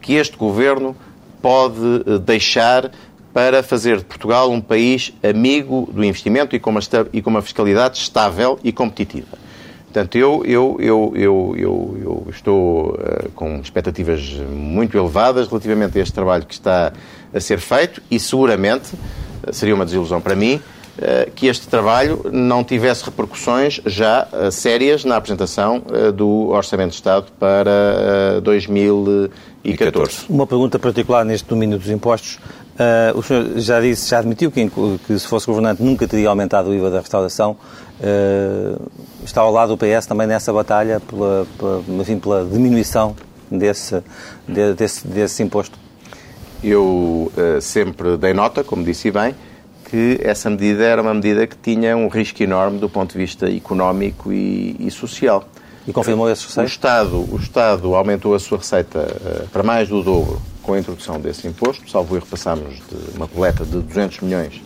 [0.00, 0.96] que este Governo
[1.40, 2.90] pode deixar
[3.32, 8.72] para fazer de Portugal um país amigo do investimento e com uma, fiscalidade estável e
[8.72, 9.38] competitiva.
[9.84, 16.02] Portanto, eu, eu, eu, eu, eu, eu estou uh, com expectativas muito elevadas relativamente a
[16.02, 16.92] este trabalho que está
[17.34, 20.60] a ser feito e seguramente uh, seria uma desilusão para mim
[21.34, 25.82] que este trabalho não tivesse repercussões já sérias na apresentação
[26.14, 28.38] do Orçamento de Estado para
[29.62, 30.26] 2014.
[30.28, 32.38] Uma pergunta particular neste domínio dos impostos.
[32.80, 34.70] Uh, o senhor já disse, já admitiu que,
[35.06, 37.56] que, se fosse governante nunca teria aumentado o IVA da restauração.
[38.00, 38.90] Uh,
[39.22, 43.14] está ao lado do PS também nessa batalha pela, pela, enfim, pela diminuição
[43.50, 44.02] desse,
[44.48, 45.78] de, desse, desse imposto?
[46.64, 49.34] Eu uh, sempre dei nota, como disse bem,
[49.90, 53.50] que essa medida era uma medida que tinha um risco enorme do ponto de vista
[53.50, 55.46] económico e, e social.
[55.90, 56.64] E confirmou esse receio?
[56.64, 59.08] O Estado, o Estado aumentou a sua receita
[59.52, 61.90] para mais do dobro com a introdução desse imposto.
[61.90, 64.62] Salvo erro, passámos de uma coleta de 200 milhões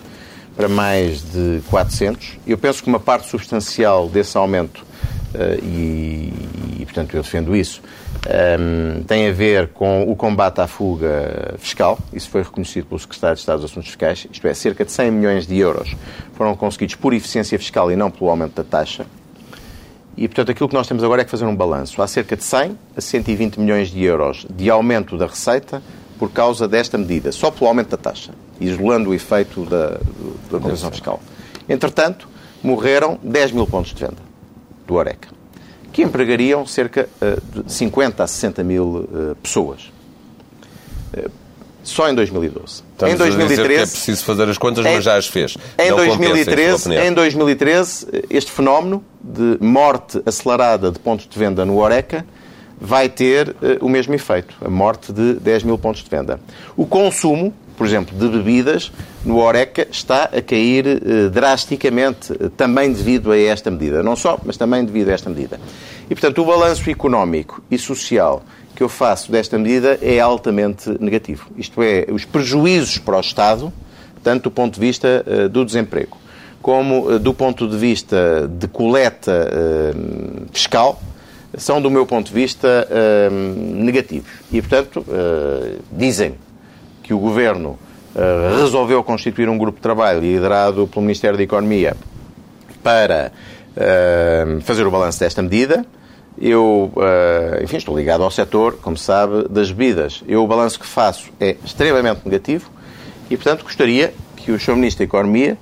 [0.55, 2.39] para mais de 400.
[2.47, 4.85] Eu penso que uma parte substancial desse aumento,
[5.35, 6.33] uh, e,
[6.79, 7.81] e, portanto eu defendo isso,
[8.27, 11.99] um, ehm, tem a ver com o combate à fuga fiscal.
[12.13, 14.27] Isso foi reconhecido pelo Secretário de Estado dos Assuntos Fiscais.
[14.31, 15.97] Isto é, cerca de 100 milhões de euros
[16.35, 19.07] foram conseguidos por eficiência fiscal e não pelo aumento da taxa.
[20.16, 22.00] E, portanto, aquilo que nós temos agora é que fazer um balanço.
[22.00, 25.83] Há cerca de 100 a 120 milhões de euros de aumento da receita
[26.18, 29.98] por causa desta medida, só pelo aumento da taxa, isolando o efeito da,
[30.50, 31.20] da fiscal.
[31.68, 32.29] Entretanto,
[32.62, 34.22] morreram 10 mil pontos de venda
[34.87, 35.29] do Oreca,
[35.92, 39.92] que empregariam cerca eh, de 50 a 60 mil eh, pessoas.
[41.85, 42.83] Só em 2012.
[42.92, 45.57] Estamos em 2013 é preciso fazer as contas, mas já as fez.
[45.79, 52.25] Em 2013, em 2013, este fenómeno de morte acelerada de pontos de venda no Oreca
[52.81, 56.40] vai ter uh, o mesmo efeito, a morte de 10 mil pontos de venda.
[56.77, 58.90] O consumo, por exemplo, de bebidas
[59.25, 64.03] no Oreca está a cair uh, drasticamente, uh, também devido a esta medida.
[64.03, 65.61] Não só, mas também devido a esta medida.
[66.11, 68.42] E, portanto, o balanço económico e social
[68.75, 71.49] que eu faço desta medida é altamente negativo.
[71.57, 73.73] Isto é, os prejuízos para o Estado,
[74.23, 76.17] tanto do ponto de vista uh, do desemprego,
[76.61, 81.01] como uh, do ponto de vista de coleta uh, fiscal,
[81.57, 82.89] são, do meu ponto de vista,
[83.77, 84.29] negativos.
[84.51, 85.07] E, portanto,
[85.93, 86.35] dizem
[87.01, 87.79] que o Governo
[88.59, 91.97] resolveu constituir um grupo de trabalho liderado pelo Ministério da Economia
[92.83, 93.31] para
[94.65, 95.87] fazer o balanço desta medida
[96.38, 100.23] eu, uh, enfim, estou ligado ao setor, como sabe, das bebidas.
[100.27, 102.70] Eu, o balanço que faço é extremamente negativo
[103.31, 104.75] e, portanto, gostaria que o Sr.
[104.75, 105.57] Ministro da Economia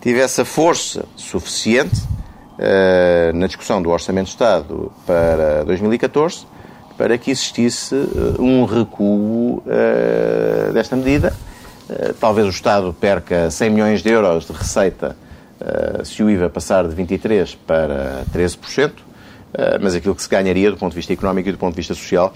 [0.00, 6.46] tivesse a força suficiente uh, na discussão do Orçamento de Estado para 2014
[6.98, 9.62] para que existisse uh, um recuo
[10.74, 11.34] desta medida.
[12.20, 15.16] talvez o Estado perca 100 milhões de euros de receita
[16.04, 19.07] se o IVA passar de 23% para 13%.
[19.54, 21.76] Eh, mas aquilo que se ganharia do ponto de vista económico e do ponto de
[21.76, 22.34] vista social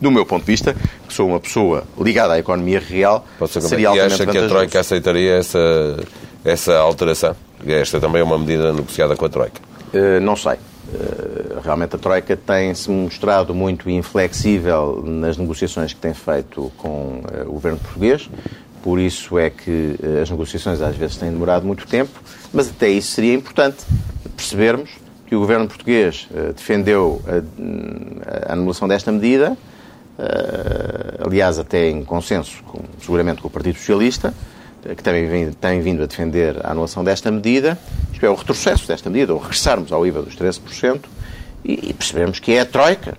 [0.00, 0.74] do meu ponto de vista,
[1.08, 4.80] que sou uma pessoa ligada à economia real, seria altamente E acha que a Troika
[4.80, 5.96] aceitaria essa,
[6.44, 7.34] essa alteração?
[7.66, 9.60] Esta também é uma medida negociada com a Troika.
[9.94, 10.52] Uh, não sei.
[10.52, 17.48] Uh, realmente a Troika tem-se mostrado muito inflexível nas negociações que tem feito com uh,
[17.48, 18.28] o governo português.
[18.82, 22.20] Por isso é que as negociações às vezes têm demorado muito tempo,
[22.52, 23.78] mas até isso seria importante
[24.36, 24.90] percebermos
[25.26, 32.04] que o governo português uh, defendeu a, a, anulação desta medida, uh, aliás, até em
[32.04, 34.32] consenso, com, seguramente, com o Partido Socialista,
[34.84, 37.76] uh, que também vem, tem vindo a defender a anulação desta medida,
[38.12, 41.00] isto é, o retrocesso desta medida, ou regressarmos ao IVA dos 13%,
[41.64, 43.18] e, e percebemos que é a Troika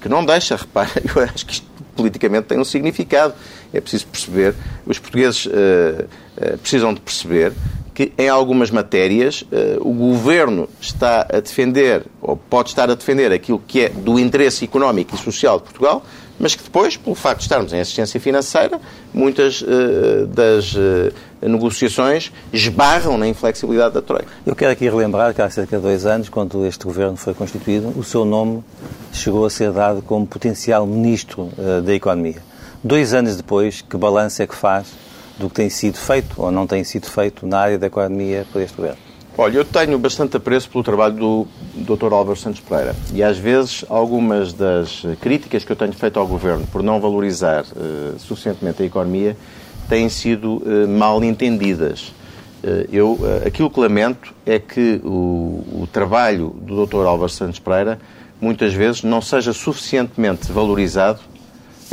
[0.00, 3.34] que não deixa, repara, eu acho que isto politicamente tem um significado.
[3.72, 4.54] É preciso perceber,
[4.86, 5.48] os portugueses
[6.60, 7.52] precisam de perceber
[7.94, 13.30] que em algumas matérias eh, o governo está a defender, ou pode estar a defender
[13.30, 16.02] aquilo que é do interesse económico e social de Portugal,
[16.38, 18.80] mas que depois, pelo facto de estarmos em assistência financeira,
[19.12, 24.26] muitas uh, das uh, negociações esbarram na inflexibilidade da Troika.
[24.44, 27.92] Eu quero aqui relembrar que há cerca de dois anos, quando este governo foi constituído,
[27.96, 28.64] o seu nome
[29.12, 32.42] chegou a ser dado como potencial ministro uh, da Economia.
[32.82, 34.88] Dois anos depois, que balanço é que faz
[35.38, 38.62] do que tem sido feito ou não tem sido feito na área da economia por
[38.62, 38.98] este governo?
[39.36, 42.12] Olha, eu tenho bastante apreço pelo trabalho do Dr.
[42.12, 46.64] Álvaro Santos Pereira e às vezes algumas das críticas que eu tenho feito ao Governo
[46.68, 49.36] por não valorizar uh, suficientemente a economia
[49.88, 52.12] têm sido uh, mal entendidas.
[52.62, 57.04] Uh, eu, aquilo que lamento é que o, o trabalho do Dr.
[57.04, 57.98] Álvaro Santos Pereira
[58.40, 61.18] muitas vezes não seja suficientemente valorizado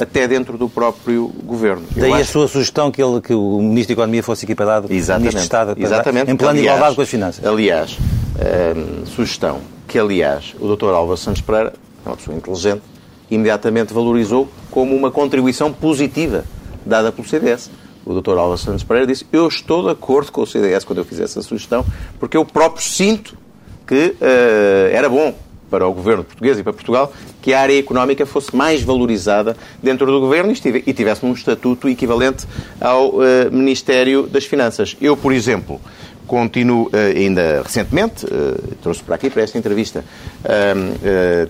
[0.01, 1.83] até dentro do próprio governo.
[1.95, 2.21] Daí acho...
[2.21, 5.35] a sua sugestão que, ele, que o Ministro da Economia fosse equiparado Exatamente.
[5.35, 6.31] Ministro de Estado Exatamente.
[6.31, 7.45] em plano aliás, de igualdade com as finanças.
[7.45, 10.89] Aliás, hum, sugestão que, aliás, o Dr.
[10.89, 11.73] Álvaro Santos Pereira,
[12.05, 12.81] é uma pessoa inteligente,
[13.29, 16.45] imediatamente valorizou como uma contribuição positiva
[16.85, 17.69] dada pelo CDS.
[18.03, 18.31] O Dr.
[18.31, 21.41] Álvaro Santos Pereira disse: Eu estou de acordo com o CDS quando eu fiz essa
[21.41, 21.85] sugestão,
[22.19, 23.37] porque eu próprio sinto
[23.85, 25.35] que uh, era bom
[25.71, 30.05] para o governo português e para Portugal que a área económica fosse mais valorizada dentro
[30.05, 32.45] do governo e tivesse um estatuto equivalente
[32.79, 34.95] ao uh, Ministério das Finanças.
[35.01, 35.81] Eu, por exemplo,
[36.27, 40.03] continuo, uh, ainda recentemente, uh, trouxe para aqui, para esta entrevista,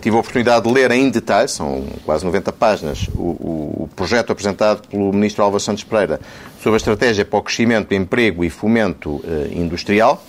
[0.02, 4.88] tive a oportunidade de ler em detalhe, são quase 90 páginas, o, o, projeto apresentado
[4.88, 6.20] pelo Ministro Álvaro Santos Pereira
[6.62, 10.24] sobre a estratégia para o crescimento, emprego e fomento industrial.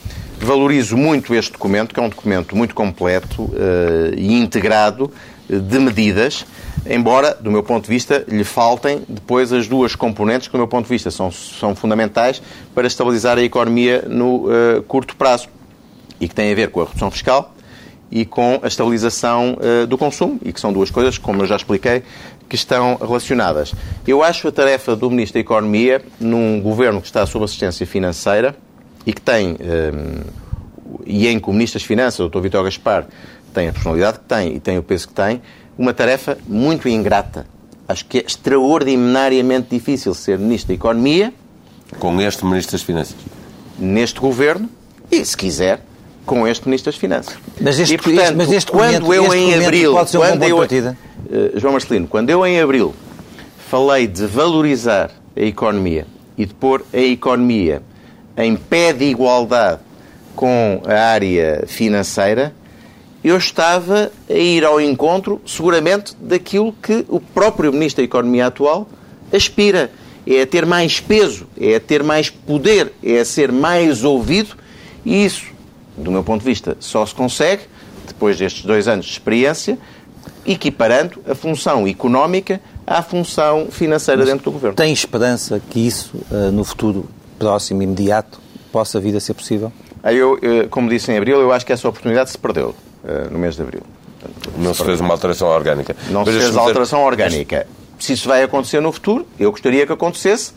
[0.44, 3.52] Valorizo muito este documento, que é um documento muito completo uh,
[4.16, 5.12] e integrado
[5.48, 6.44] uh, de medidas,
[6.85, 10.66] embora, do meu ponto de vista, lhe faltem depois as duas componentes que, do meu
[10.66, 12.42] ponto de vista, são, são fundamentais
[12.74, 15.48] para estabilizar a economia no uh, curto prazo
[16.20, 17.55] e que têm a ver com a redução fiscal
[18.11, 19.57] e com a estabilização
[19.88, 22.02] do consumo, e que são duas coisas, como eu já expliquei,
[22.46, 23.74] que estão relacionadas.
[24.07, 28.55] Eu acho a tarefa do Ministro da Economia, num governo que está sob assistência financeira,
[29.07, 30.21] e que tem, um,
[31.07, 32.41] e em que o Ministro das Finanças, o Dr.
[32.41, 33.07] Vitor Gaspar,
[33.53, 35.43] tem a personalidade que tem e tem o peso que tem,
[35.77, 37.47] uma tarefa muito ingrata.
[37.88, 41.33] Acho que é extraordinariamente difícil ser Ministro da Economia.
[41.99, 43.17] Com este Ministro das Finanças.
[43.79, 44.69] Neste governo
[45.11, 45.85] e, se quiser,
[46.25, 47.35] com este Ministro das Finanças.
[47.61, 49.93] Mas este, e, portanto, mas este quando eu em abril.
[49.93, 50.97] Pode ser um quando eu, partida.
[51.27, 52.95] Uh, João Marcelino, quando eu em abril
[53.69, 57.83] falei de valorizar a economia e de pôr a economia
[58.37, 59.81] em pé de igualdade
[60.35, 62.55] com a área financeira,
[63.23, 68.88] eu estava a ir ao encontro, seguramente, daquilo que o próprio Ministro da Economia atual
[69.33, 69.90] aspira.
[70.25, 74.57] É a ter mais peso, é a ter mais poder, é a ser mais ouvido
[75.05, 75.47] e isso,
[75.97, 77.62] do meu ponto de vista, só se consegue,
[78.07, 79.77] depois destes dois anos de experiência,
[80.47, 84.77] equiparando a função económica à função financeira Mas dentro do governo.
[84.77, 87.09] Tem esperança que isso, eh, no futuro
[87.42, 88.38] próximo, imediato,
[88.70, 89.72] possa vir a ser possível?
[90.05, 92.72] Eu, eh, como disse em abril, eu acho que essa oportunidade se perdeu
[93.05, 93.83] eh, no mês de abril.
[94.57, 95.96] Não se fez uma alteração orgânica.
[96.09, 97.66] Não Mas se fez a alteração orgânica.
[97.98, 100.52] Se isso vai acontecer no futuro, eu gostaria que acontecesse,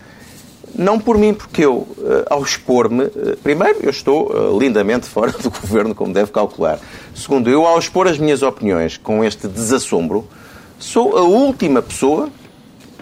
[0.75, 3.05] não por mim, porque eu, eh, ao expor-me,
[3.41, 6.79] primeiro, eu estou lindamente fora do governo, como deve calcular.
[7.15, 10.27] Segundo, eu, ao expor as minhas opiniões com este desassombro,
[10.77, 12.29] sou a última pessoa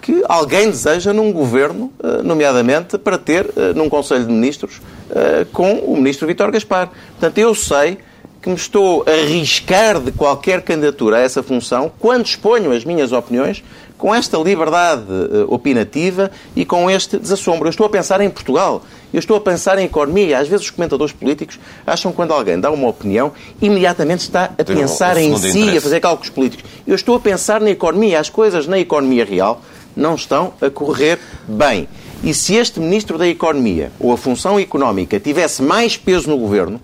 [0.04, 5.46] que alguém deseja num governo, eh, nomeadamente para ter eh, num Conselho de Ministros eh,
[5.50, 6.90] com o Ministro Vítor Gaspar.
[7.12, 7.96] Portanto, eu sei
[8.42, 13.12] que me estou a arriscar de qualquer candidatura a essa função quando exponho as minhas
[13.12, 13.64] opiniões
[13.96, 15.04] com esta liberdade
[15.48, 17.66] opinativa e com este desassombro.
[17.68, 20.38] Eu estou a pensar em Portugal, eu estou a pensar em economia.
[20.38, 24.64] Às vezes os comentadores políticos acham que quando alguém dá uma opinião, imediatamente está a
[24.64, 25.78] pensar em si, interesse.
[25.78, 26.70] a fazer cálculos políticos.
[26.86, 29.62] Eu estou a pensar na economia, as coisas na economia real
[29.96, 31.88] não estão a correr bem.
[32.22, 36.80] E se este Ministro da Economia ou a função económica tivesse mais peso no governo,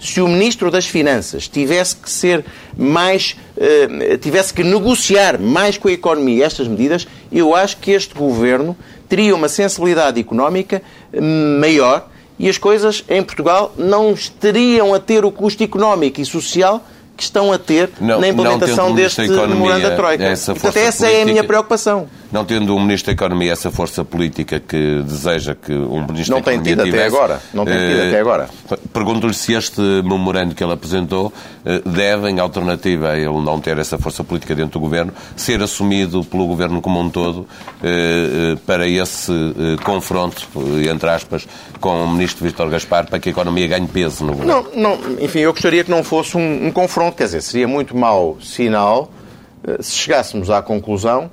[0.00, 2.44] se o Ministro das Finanças tivesse que ser
[2.76, 8.14] mais, uh, tivesse que negociar mais com a economia estas medidas, eu acho que este
[8.14, 8.76] governo
[9.08, 15.24] teria uma sensibilidade económica hum, maior e as coisas em Portugal não estariam a ter
[15.24, 16.84] o custo económico e social
[17.16, 20.24] que estão a ter não, na implementação deste memorando da Troika.
[20.24, 22.08] Essa Portanto, essa política, é a minha preocupação.
[22.34, 26.40] Não tendo um Ministro da Economia essa força política que deseja que um Ministro não
[26.40, 27.40] da Economia tem tido até agora.
[27.54, 28.48] Não tem tido eh, até agora.
[28.92, 31.32] Pergunto-lhe se este memorando que ele apresentou
[31.64, 35.62] eh, deve, em alternativa a ele não ter essa força política dentro do Governo, ser
[35.62, 37.46] assumido pelo Governo como um todo
[37.80, 41.46] eh, eh, para esse eh, confronto, eh, entre aspas,
[41.80, 44.66] com o Ministro Vítor Gaspar para que a economia ganhe peso no Governo.
[44.74, 47.96] Não, não, enfim, eu gostaria que não fosse um, um confronto, quer dizer, seria muito
[47.96, 49.08] mau sinal
[49.64, 51.30] eh, se chegássemos à conclusão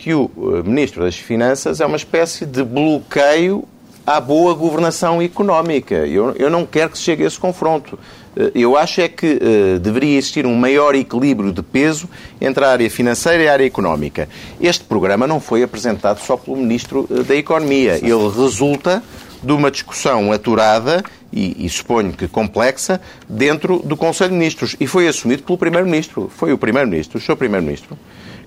[0.00, 3.64] que o eh, Ministro das Finanças é uma espécie de bloqueio
[4.06, 5.94] à boa governação económica.
[5.94, 7.98] Eu, eu não quero que se chegue a esse confronto.
[8.34, 12.08] Eh, Eu acho é que eh, deveria existir um maior equilíbrio de peso
[12.40, 14.26] entre a área financeira e a área económica.
[14.58, 17.96] Este programa não foi apresentado só pelo Ministro da Economia.
[17.96, 19.02] Ele resulta
[19.42, 24.86] de uma discussão aturada e, e suponho que complexa dentro do Conselho de Ministros e
[24.86, 26.30] foi assumido pelo Primeiro-Ministro.
[26.34, 27.98] Foi o Primeiro-Ministro, o seu Primeiro-Ministro,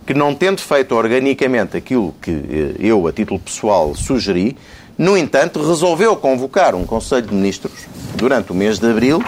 [0.05, 4.57] que não tendo feito organicamente aquilo que eh, eu, a título pessoal, sugeri,
[4.97, 7.73] no entanto, resolveu convocar um Conselho de Ministros
[8.15, 9.23] durante o mês de abril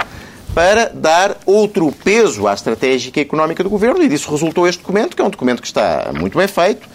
[0.53, 5.21] para dar outro peso à estratégica económica do Governo e disso resultou este documento, que
[5.21, 6.87] é um documento que está muito bem feito,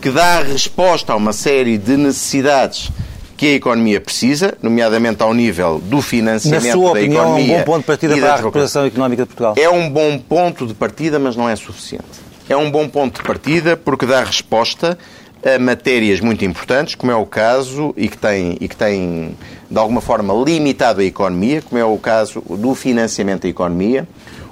[0.00, 2.90] que dá resposta a uma série de necessidades
[3.36, 7.30] que a economia precisa, nomeadamente ao nível do Na financiamento sua da opinião, é um
[7.38, 7.58] economia.
[7.58, 9.54] bom ponto de partida para a recuperação económica de Portugal.
[9.58, 12.21] É um bom ponto de partida, mas não é suficiente.
[12.48, 14.98] É um bom ponto de partida porque dá resposta
[15.44, 19.36] a matérias muito importantes, como é o caso, e que tem, e que tem
[19.70, 24.06] de alguma forma limitado a economia, como é o caso do financiamento da economia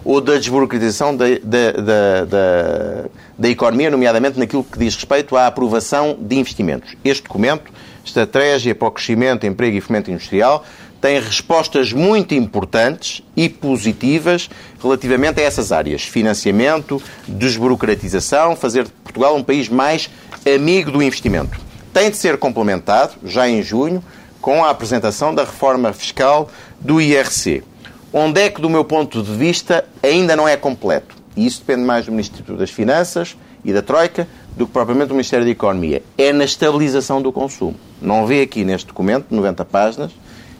[0.04, 3.04] ou da desburocratização da, da, da, da,
[3.38, 6.96] da economia, nomeadamente naquilo que diz respeito à aprovação de investimentos.
[7.04, 7.70] Este documento,
[8.04, 10.64] Estratégia para o Crescimento, Emprego e Fomento Industrial,
[11.00, 14.50] tem respostas muito importantes e positivas
[14.82, 16.02] relativamente a essas áreas.
[16.02, 20.10] Financiamento, desburocratização, fazer de Portugal um país mais
[20.46, 21.58] amigo do investimento.
[21.92, 24.02] Tem de ser complementado, já em junho,
[24.40, 27.62] com a apresentação da reforma fiscal do IRC.
[28.12, 31.16] Onde é que, do meu ponto de vista, ainda não é completo?
[31.36, 34.26] E isso depende mais do Ministério das Finanças e da Troika
[34.56, 36.02] do que propriamente do Ministério da Economia.
[36.18, 37.76] É na estabilização do consumo.
[38.00, 40.10] Não vê aqui neste documento, 90 páginas,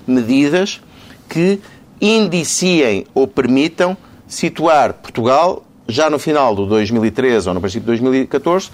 [0.07, 0.81] medidas
[1.29, 1.61] que
[2.01, 3.97] indiciem ou permitam
[4.27, 8.71] situar Portugal, já no final do 2013 ou no princípio de 2014,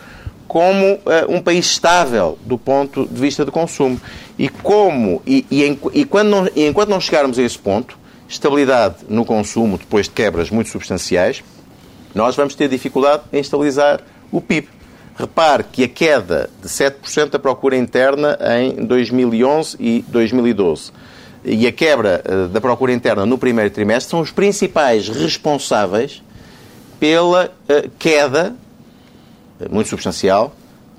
[0.46, 4.00] como uh, um país estável do ponto de vista do consumo.
[4.38, 7.98] E como e, e, e quando não, e enquanto não chegarmos a esse ponto,
[8.28, 11.42] estabilidade no consumo depois de quebras muito substanciais,
[12.14, 14.00] nós vamos ter dificuldade em estabilizar
[14.30, 14.68] o PIB.
[15.18, 20.92] Repare que a queda de 7% da procura interna em 2011 e 2012
[21.42, 26.22] e a quebra uh, da procura interna no primeiro trimestre são os principais responsáveis
[26.98, 28.54] pela uh, queda
[29.70, 30.52] muito substancial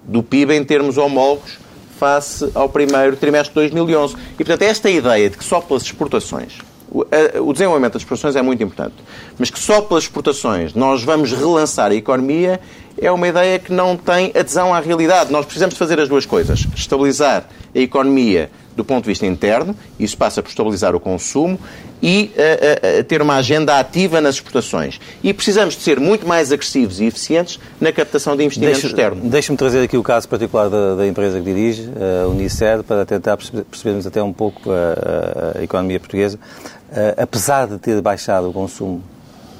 [0.03, 1.59] do PIB em termos homólogos
[1.99, 4.15] face ao primeiro trimestre de 2011.
[4.15, 6.59] E, portanto, esta ideia de que só pelas exportações,
[6.89, 8.95] o desenvolvimento das exportações é muito importante,
[9.37, 12.59] mas que só pelas exportações nós vamos relançar a economia
[12.99, 15.31] é uma ideia que não tem adesão à realidade.
[15.31, 16.65] Nós precisamos fazer as duas coisas.
[16.75, 17.45] Estabilizar
[17.75, 21.59] a economia do ponto de vista interno, isso passa por estabilizar o consumo
[21.99, 24.99] e uh, uh, ter uma agenda ativa nas exportações.
[25.23, 29.21] E precisamos de ser muito mais agressivos e eficientes na captação de investimento Deixe, externo.
[29.27, 31.89] Deixe-me trazer aqui o caso particular da, da empresa que dirige,
[32.23, 36.39] a Unicer, para tentar percebermos até um pouco a, a economia portuguesa.
[37.17, 39.03] Apesar de ter baixado o consumo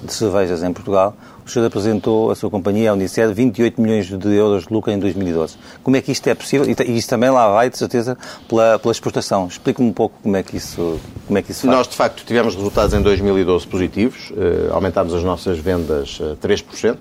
[0.03, 1.17] de cervejas em Portugal,
[1.47, 4.99] o senhor apresentou a sua companhia, a Unicer, 28 milhões de euros de lucro em
[4.99, 5.55] 2012.
[5.83, 6.67] Como é que isto é possível?
[6.67, 8.17] E isto também lá vai, de certeza,
[8.47, 9.47] pela, pela exportação.
[9.47, 11.77] Explique-me um pouco como é que isso, como é que isso faz.
[11.77, 14.29] Nós, de facto, tivemos resultados em 2012 positivos.
[14.31, 16.97] Uh, aumentámos as nossas vendas uh, 3%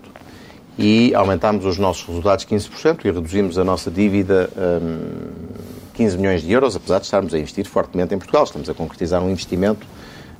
[0.78, 5.56] e aumentámos os nossos resultados 15% e reduzimos a nossa dívida um,
[5.94, 8.44] 15 milhões de euros, apesar de estarmos a investir fortemente em Portugal.
[8.44, 9.86] Estamos a concretizar um investimento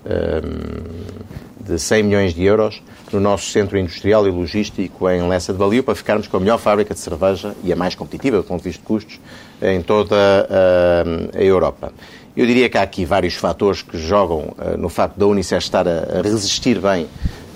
[0.05, 5.59] um, de 100 milhões de euros no nosso centro industrial e logístico em Lessa de
[5.59, 8.63] Balio para ficarmos com a melhor fábrica de cerveja e a mais competitiva do ponto
[8.63, 9.21] de vista de custos
[9.61, 11.93] em toda a, a Europa.
[12.37, 15.89] Eu diria que há aqui vários fatores que jogam uh, no facto da Unicef estar
[15.89, 17.09] a resistir bem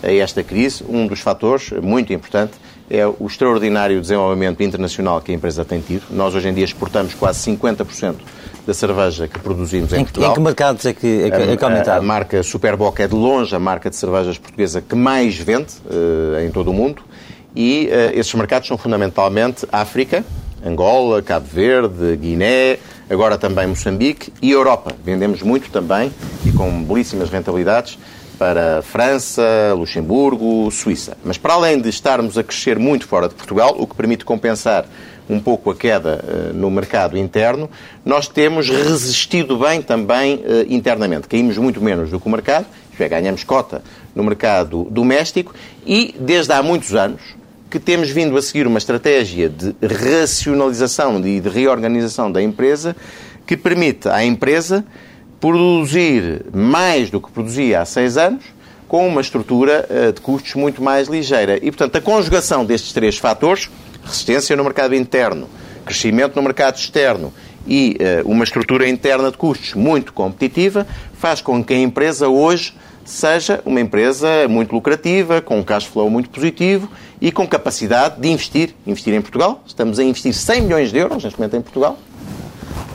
[0.03, 0.83] a esta crise.
[0.89, 2.53] Um dos fatores, muito importante,
[2.89, 6.05] é o extraordinário desenvolvimento internacional que a empresa tem tido.
[6.11, 8.15] Nós, hoje em dia, exportamos quase 50%
[8.67, 10.31] da cerveja que produzimos em, em Portugal.
[10.31, 13.15] Em que mercados é que, é que, é que a, a, marca Superboc é de
[13.15, 17.03] longe a marca de cervejas portuguesa que mais vende uh, em todo o mundo
[17.55, 20.25] e uh, esses mercados são fundamentalmente África,
[20.65, 24.95] Angola, Cabo Verde, Guiné, agora também Moçambique e Europa.
[25.05, 26.13] Vendemos muito também
[26.45, 27.99] e com belíssimas rentabilidades
[28.39, 29.43] para França,
[29.77, 31.15] Luxemburgo, Suíça.
[31.23, 34.87] Mas para além de estarmos a crescer muito fora de Portugal, o que permite compensar
[35.31, 37.71] um pouco a queda uh, no mercado interno,
[38.05, 41.29] nós temos resistido bem também uh, internamente.
[41.29, 43.83] Caímos muito menos do que o mercado, isto é, ganhamos cota
[44.15, 45.55] no mercado doméstico
[45.87, 47.23] e, desde há muitos anos,
[47.71, 52.97] que temos vindo a seguir uma estratégia de racionalização e de reorganização da empresa
[53.47, 54.85] que permite à empresa
[55.41, 58.45] produzir mais do que produzia há seis anos,
[58.87, 61.57] com uma estrutura eh, de custos muito mais ligeira.
[61.57, 63.71] E, portanto, a conjugação destes três fatores,
[64.05, 65.49] resistência no mercado interno,
[65.85, 67.33] crescimento no mercado externo
[67.67, 72.75] e uh, uma estrutura interna de custos muito competitiva, faz com que a empresa hoje
[73.05, 76.89] seja uma empresa muito lucrativa, com um cash flow muito positivo
[77.21, 78.75] e com capacidade de investir.
[78.87, 79.63] Investir em Portugal.
[79.67, 81.99] Estamos a investir 100 milhões de euros neste momento em Portugal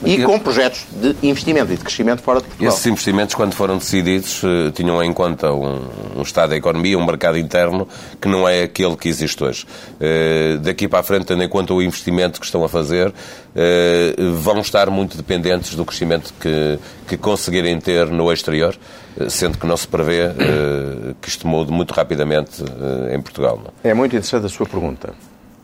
[0.05, 2.73] e com projetos de investimento e de crescimento fora de Portugal.
[2.73, 5.87] Esses investimentos, quando foram decididos, eh, tinham em conta um,
[6.17, 7.87] um, estado da economia, um mercado interno,
[8.21, 9.65] que não é aquele que existe hoje.
[9.95, 14.33] Uh, daqui para a frente, tendo em conta o investimento que estão a fazer, uh,
[14.35, 18.75] vão estar muito dependentes do crescimento que, que conseguirem ter no exterior,
[19.29, 22.63] sendo que não se prevê uh, que isto mude muito rapidamente
[23.13, 23.59] em Portugal.
[23.63, 23.73] Não?
[23.83, 25.13] É muito interessante a sua pergunta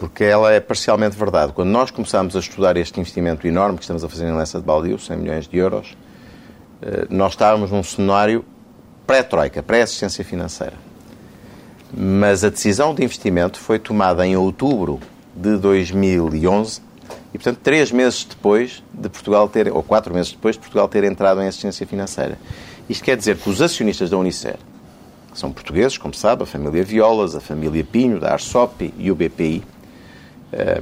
[0.02, 1.54] porque ela é parcialmente verdade.
[1.54, 4.66] Quando nós começámos a estudar este investimento enorme que estamos a fazer em Lessa de
[4.66, 5.96] Baldio, 100 milhões de euros,
[6.82, 8.44] eh, nós estávamos num cenário
[9.06, 10.74] pré-troika, pré-assistência financeira.
[11.96, 15.00] Mas a decisão de investimento foi tomada em outubro
[15.36, 16.82] de 2011
[17.32, 21.04] e, portanto, três meses depois de Portugal ter, ou quatro meses depois de Portugal ter
[21.04, 22.40] entrado em assistência financeira.
[22.90, 24.58] Isto quer dizer que os acionistas da Unicer,
[25.32, 29.16] que são portugueses, como sabe, a família Violas, a família Pinho, da Arsop e o
[29.16, 29.64] BPI,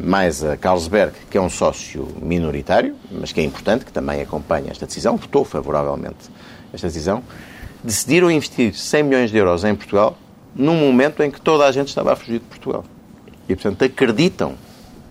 [0.01, 4.71] mais a Carlsberg, que é um sócio minoritário, mas que é importante, que também acompanha
[4.71, 6.29] esta decisão, votou favoravelmente
[6.73, 7.23] esta decisão,
[7.83, 10.17] decidiram investir 100 milhões de euros em Portugal
[10.55, 12.83] num momento em que toda a gente estava a fugir de Portugal.
[13.47, 14.55] E, portanto, acreditam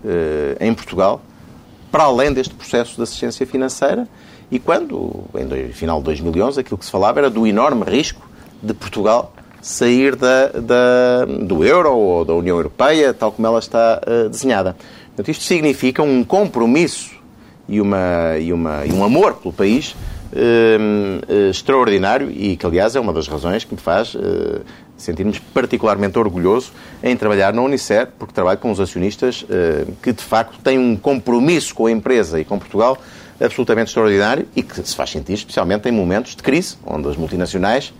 [0.05, 1.21] eh, em Portugal
[1.91, 4.07] para além deste processo de assistência financeira
[4.51, 8.27] e quando, em final de 2011, aquilo que se falava era do enorme risco
[8.61, 14.01] de Portugal sair da, da, do euro ou da União Europeia, tal como ela está
[14.05, 14.75] uh, desenhada.
[15.07, 17.11] Portanto, isto significa um compromisso
[17.67, 19.95] e, uma, e, uma, e um amor pelo país
[20.31, 24.61] uh, extraordinário e que, aliás, é uma das razões que me faz uh,
[24.97, 26.71] sentir-me particularmente orgulhoso
[27.03, 29.45] em trabalhar na Unicer, porque trabalho com os acionistas
[30.01, 32.97] que, de facto, têm um compromisso com a empresa e com Portugal
[33.39, 37.93] absolutamente extraordinário e que se faz sentir especialmente em momentos de crise, onde as multinacionais
[37.93, 37.98] eh,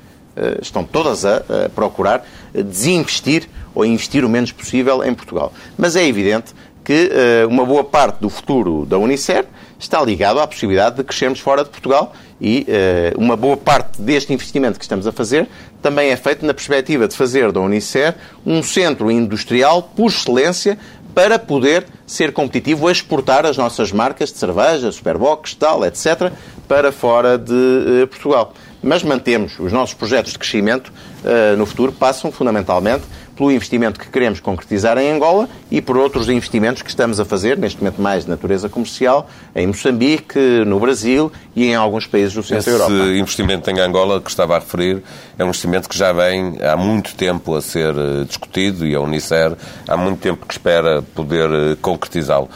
[0.62, 1.44] estão todas a,
[1.76, 5.54] procurar desinvestir ou investir o menos possível em Portugal.
[5.78, 6.54] Mas é evidente
[6.90, 9.46] que eh, uma boa parte do futuro da Unicer
[9.78, 14.34] está ligado à possibilidade de crescermos fora de Portugal e uh, uma boa parte deste
[14.34, 15.48] investimento que estamos a fazer
[15.82, 18.16] também é feito na perspectiva de fazer da Unicer
[18.46, 20.80] um centro industrial por excelência
[21.14, 26.32] para poder ser competitivo a exportar as nossas marcas de cerveja, Superbox, tal, etc.,
[26.68, 30.92] para fora de Portugal mas mantemos os nossos projetos de crescimento
[31.24, 33.04] uh, no futuro passam fundamentalmente
[33.40, 37.58] pelo investimento que queremos concretizar em Angola e por outros investimentos que estamos a fazer,
[37.58, 42.44] neste momento mais de natureza comercial, em Moçambique, no Brasil e em alguns países do
[42.44, 42.94] centro Esse da Europa.
[42.94, 45.02] Esse investimento em Angola que estava a referir
[45.38, 49.00] é um investimento que já vem há muito tempo a ser eh, discutido e a
[49.00, 49.56] Unicer
[49.88, 52.50] há muito tempo que espera poder eh, concretizá-lo.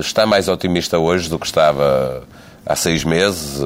[0.00, 2.24] Está mais otimista hoje do que estava
[2.68, 3.60] há seis meses,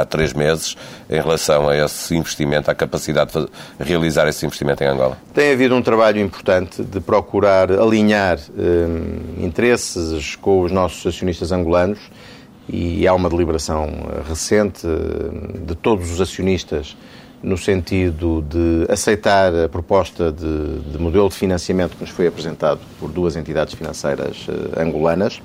[0.00, 0.76] há três meses,
[1.10, 3.48] em relação a esse investimento, à capacidade de
[3.80, 5.18] realizar esse investimento em Angola?
[5.34, 8.86] Tem havido um trabalho importante de procurar alinhar eh,
[9.44, 11.98] interesses com os nossos acionistas angolanos
[12.68, 13.90] e há uma deliberação
[14.26, 16.96] recente eh, de todos os acionistas
[17.44, 22.80] no sentido de aceitar a proposta de, de, modelo de financiamento que nos foi apresentado
[22.98, 25.42] por duas entidades financeiras uh, angolanas.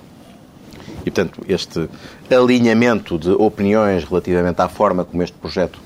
[1.06, 1.90] E, portanto, este
[2.30, 5.80] alinhamento de opiniões relativamente à forma como este projeto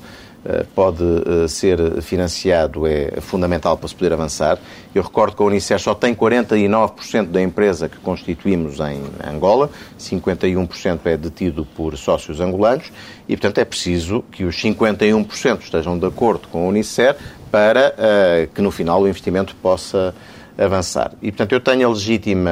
[0.46, 4.58] uh, pode uh, ser financiado é fundamental para se poder avançar.
[4.94, 11.00] Eu recordo que a Unicef só tem 49% da empresa que constituímos em Angola, 51%
[11.06, 12.92] é detido por sócios angolanos
[13.28, 17.20] e, portanto, é preciso que os 51% estejam de acordo com a Unicef
[17.52, 20.14] para uh, que no final o investimento possa
[20.58, 21.12] avançar.
[21.22, 22.52] E, portanto, eu tenho a legítima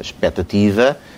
[0.00, 1.11] expectativa eh,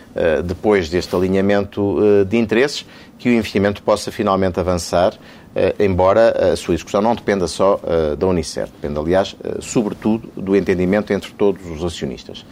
[0.45, 2.87] depois deste alinhamento eh, de interesses,
[3.19, 5.15] que o investimento possa finalmente avançar,
[5.55, 7.81] eh, embora a sua execução não dependa só
[8.19, 12.45] da Unicef, depende, aliás, sobretudo do entendimento entre todos os acionistas.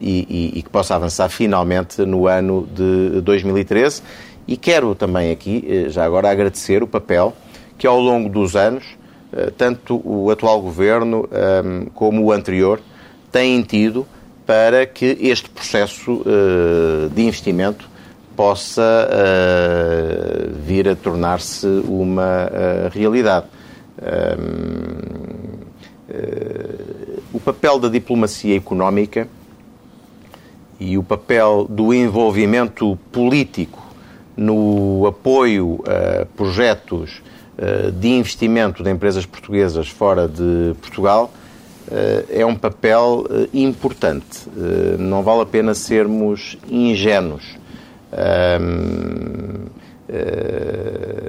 [0.00, 4.02] E, e, e que possa avançar finalmente no ano de 2013.
[4.44, 7.32] E quero também aqui, já agora, agradecer o papel
[7.78, 8.84] que ao longo dos anos,
[9.56, 11.28] tanto o atual governo
[11.94, 12.80] como o anterior
[13.30, 14.04] têm tido
[14.46, 16.24] para que este processo
[17.12, 17.88] de investimento
[18.36, 19.08] possa
[20.64, 22.48] vir a tornar-se uma
[22.92, 23.46] realidade.
[27.32, 29.26] o papel da diplomacia económica
[30.78, 33.82] e o papel do envolvimento político
[34.36, 37.22] no apoio a projetos
[37.56, 41.45] eh, de investimento de empresas portuguesas fora de Portugal eh,
[42.30, 44.48] é um papel eh, importante.
[44.98, 47.44] Não vale a pena sermos ingênuos.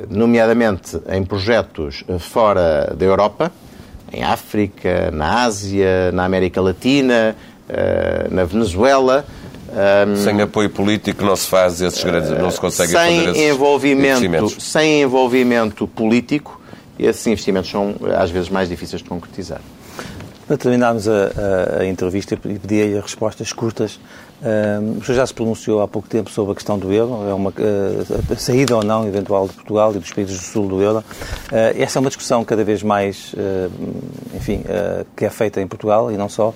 [0.10, 3.52] Nomeadamente em projetos fora da Europa,
[4.12, 7.36] em África, na Ásia, na América Latina,
[8.32, 9.26] na Venezuela,
[10.16, 14.62] sem apoio político não se faz esses grandes, não se consegue sem fazer esses envolvimento,
[14.62, 16.62] Sem envolvimento político,
[16.98, 19.62] esses investimentos são às vezes mais difíceis de concretizar.
[20.48, 24.00] Para terminarmos a, a, a entrevista, pedi-lhe respostas curtas.
[24.42, 27.34] Um, o senhor já se pronunciou há pouco tempo sobre a questão do euro, é
[27.34, 31.00] uma a, saída ou não eventual de Portugal e dos países do sul do euro.
[31.00, 33.72] Uh, essa é uma discussão cada vez mais, uh,
[34.36, 36.54] enfim, uh, que é feita em Portugal e não só.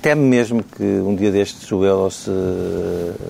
[0.00, 2.30] teme mesmo que um dia destes o euro se,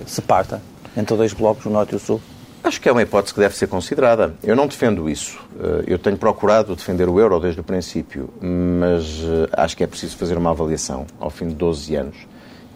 [0.05, 0.61] se parta
[0.95, 2.21] entre dois blocos, o norte e o sul?
[2.63, 4.35] Acho que é uma hipótese que deve ser considerada.
[4.43, 5.39] Eu não defendo isso.
[5.59, 9.87] Eh, eu tenho procurado defender o euro desde o princípio, mas eh, acho que é
[9.87, 12.15] preciso fazer uma avaliação ao fim de 12 anos.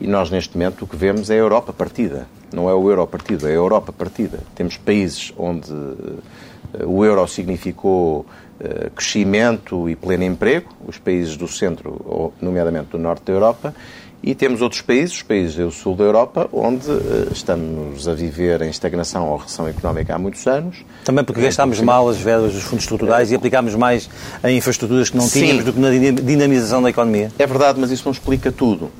[0.01, 2.27] E nós, neste momento, o que vemos é a Europa partida.
[2.51, 4.39] Não é o euro partido, é a Europa partida.
[4.55, 8.25] Temos países onde eh, o euro significou
[8.95, 13.75] crescimento e pleno emprego, os países do centro, nomeadamente do norte da Europa,
[14.25, 18.59] e temos outros países, os países do sul da Europa, onde uh, estamos a viver
[18.63, 20.77] em estagnação ou recessão económica há muitos anos.
[21.03, 24.09] Também porque gastámos mal as verbas dos fundos estruturais e aplicámos mais
[24.43, 25.41] em infraestruturas que não Sim.
[25.41, 27.31] tínhamos do que na dinamização da economia.
[27.37, 28.91] É verdade, mas isso não explica tudo.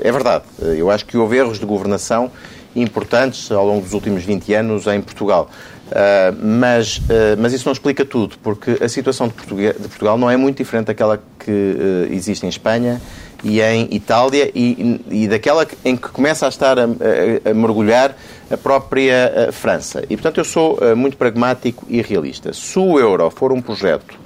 [0.00, 0.44] É verdade.
[0.76, 2.30] Eu acho que houve erros de governação
[2.76, 5.50] importantes ao longo dos últimos 20 anos em Portugal.
[5.86, 9.34] Uh, mas, uh, mas isso não explica tudo, porque a situação de,
[9.72, 13.00] de Portugal não é muito diferente daquela que uh, existe em Espanha
[13.44, 18.16] e em Itália e, e daquela em que começa a estar a, a, a mergulhar
[18.50, 20.04] a própria França.
[20.08, 22.52] E, portanto, eu sou muito pragmático e realista.
[22.52, 24.18] Se o euro for um projeto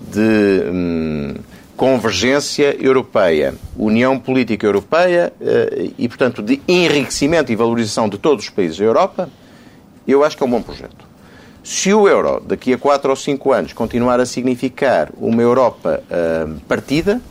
[0.00, 1.34] de hum,
[1.76, 5.32] convergência europeia, união política europeia
[5.98, 9.30] e, portanto, de enriquecimento e valorização de todos os países da Europa,
[10.06, 11.14] eu acho que é um bom projeto.
[11.62, 16.60] Se o euro, daqui a 4 ou 5 anos, continuar a significar uma Europa uh,
[16.68, 17.22] partida,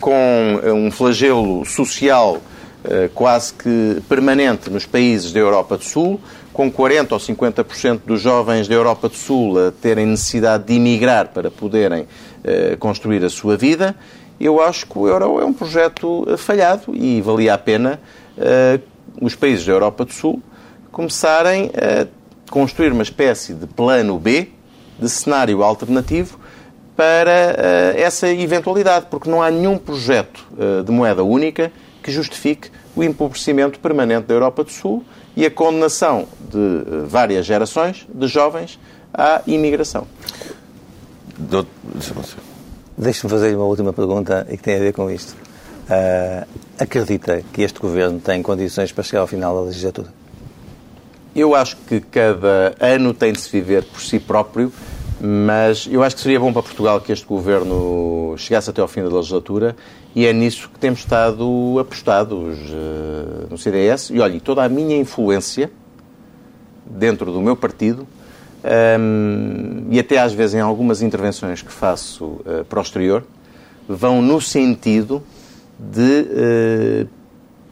[0.00, 6.20] com um flagelo social uh, quase que permanente nos países da Europa do Sul,
[6.52, 11.28] com 40 ou 50% dos jovens da Europa do Sul a terem necessidade de emigrar
[11.28, 12.06] para poderem
[12.78, 13.94] construir a sua vida,
[14.40, 18.00] eu acho que o euro é um projeto falhado e valia a pena
[19.20, 20.40] os países da Europa do Sul
[20.96, 22.06] começarem a
[22.50, 24.48] construir uma espécie de plano B,
[24.98, 26.38] de cenário alternativo,
[26.96, 31.70] para uh, essa eventualidade, porque não há nenhum projeto uh, de moeda única
[32.02, 35.04] que justifique o empobrecimento permanente da Europa do Sul
[35.36, 38.80] e a condenação de uh, várias gerações de jovens
[39.12, 40.06] à imigração.
[42.96, 45.36] Deixe-me fazer uma última pergunta e que tem a ver com isto.
[46.78, 50.08] acredita que este governo tem condições para chegar ao final da legislatura?
[51.34, 54.72] Eu acho que cada ano tem de se viver por si próprio,
[55.20, 59.02] mas eu acho que seria bom para Portugal que este governo chegasse até ao fim
[59.02, 59.74] da legislatura
[60.14, 64.10] e é nisso que temos estado apostados uh, no CDS.
[64.10, 65.70] E olhe, toda a minha influência
[66.84, 68.06] dentro do meu partido
[68.62, 73.24] um, ehm, e até às vezes em algumas intervenções que faço uh, para o exterior
[73.88, 75.22] vão no sentido
[75.78, 76.26] de
[77.04, 77.08] uh,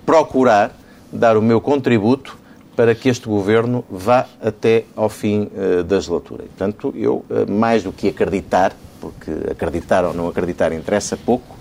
[0.05, 0.77] procurar
[1.13, 2.37] dar o meu contributo
[2.77, 6.45] para que este governo vá até ao fim uh, da legislatura.
[6.45, 11.57] portanto, eu, uh, mais do que acreditar, porque acreditar ou não acreditar interessa pouco,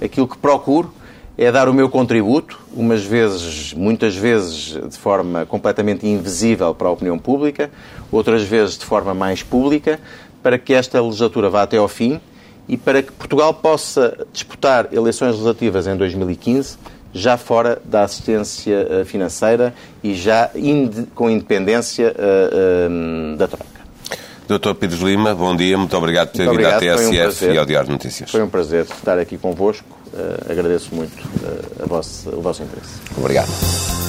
[0.00, 0.92] aquilo que procuro
[1.38, 6.90] é dar o meu contributo, umas vezes, muitas vezes de forma completamente invisível para a
[6.90, 7.70] opinião pública,
[8.10, 10.00] outras vezes de forma mais pública,
[10.42, 12.20] para que esta legislatura vá até ao fim
[12.68, 16.78] e para que Portugal possa disputar eleições legislativas em 2015
[17.16, 20.50] já fora da assistência eh, financeira e já
[21.14, 23.64] com independência uh, uh, da troca.
[24.46, 27.58] Doutor Pires Lima, bom dia, muito obrigado por ter muito vindo à TSF um e
[27.58, 28.30] ao Diário de Notícias.
[28.30, 31.16] Foi um prazer estar aqui convosco, uh, agradeço muito
[31.86, 33.00] vosso, o vosso interesse.
[33.16, 34.05] Obrigado.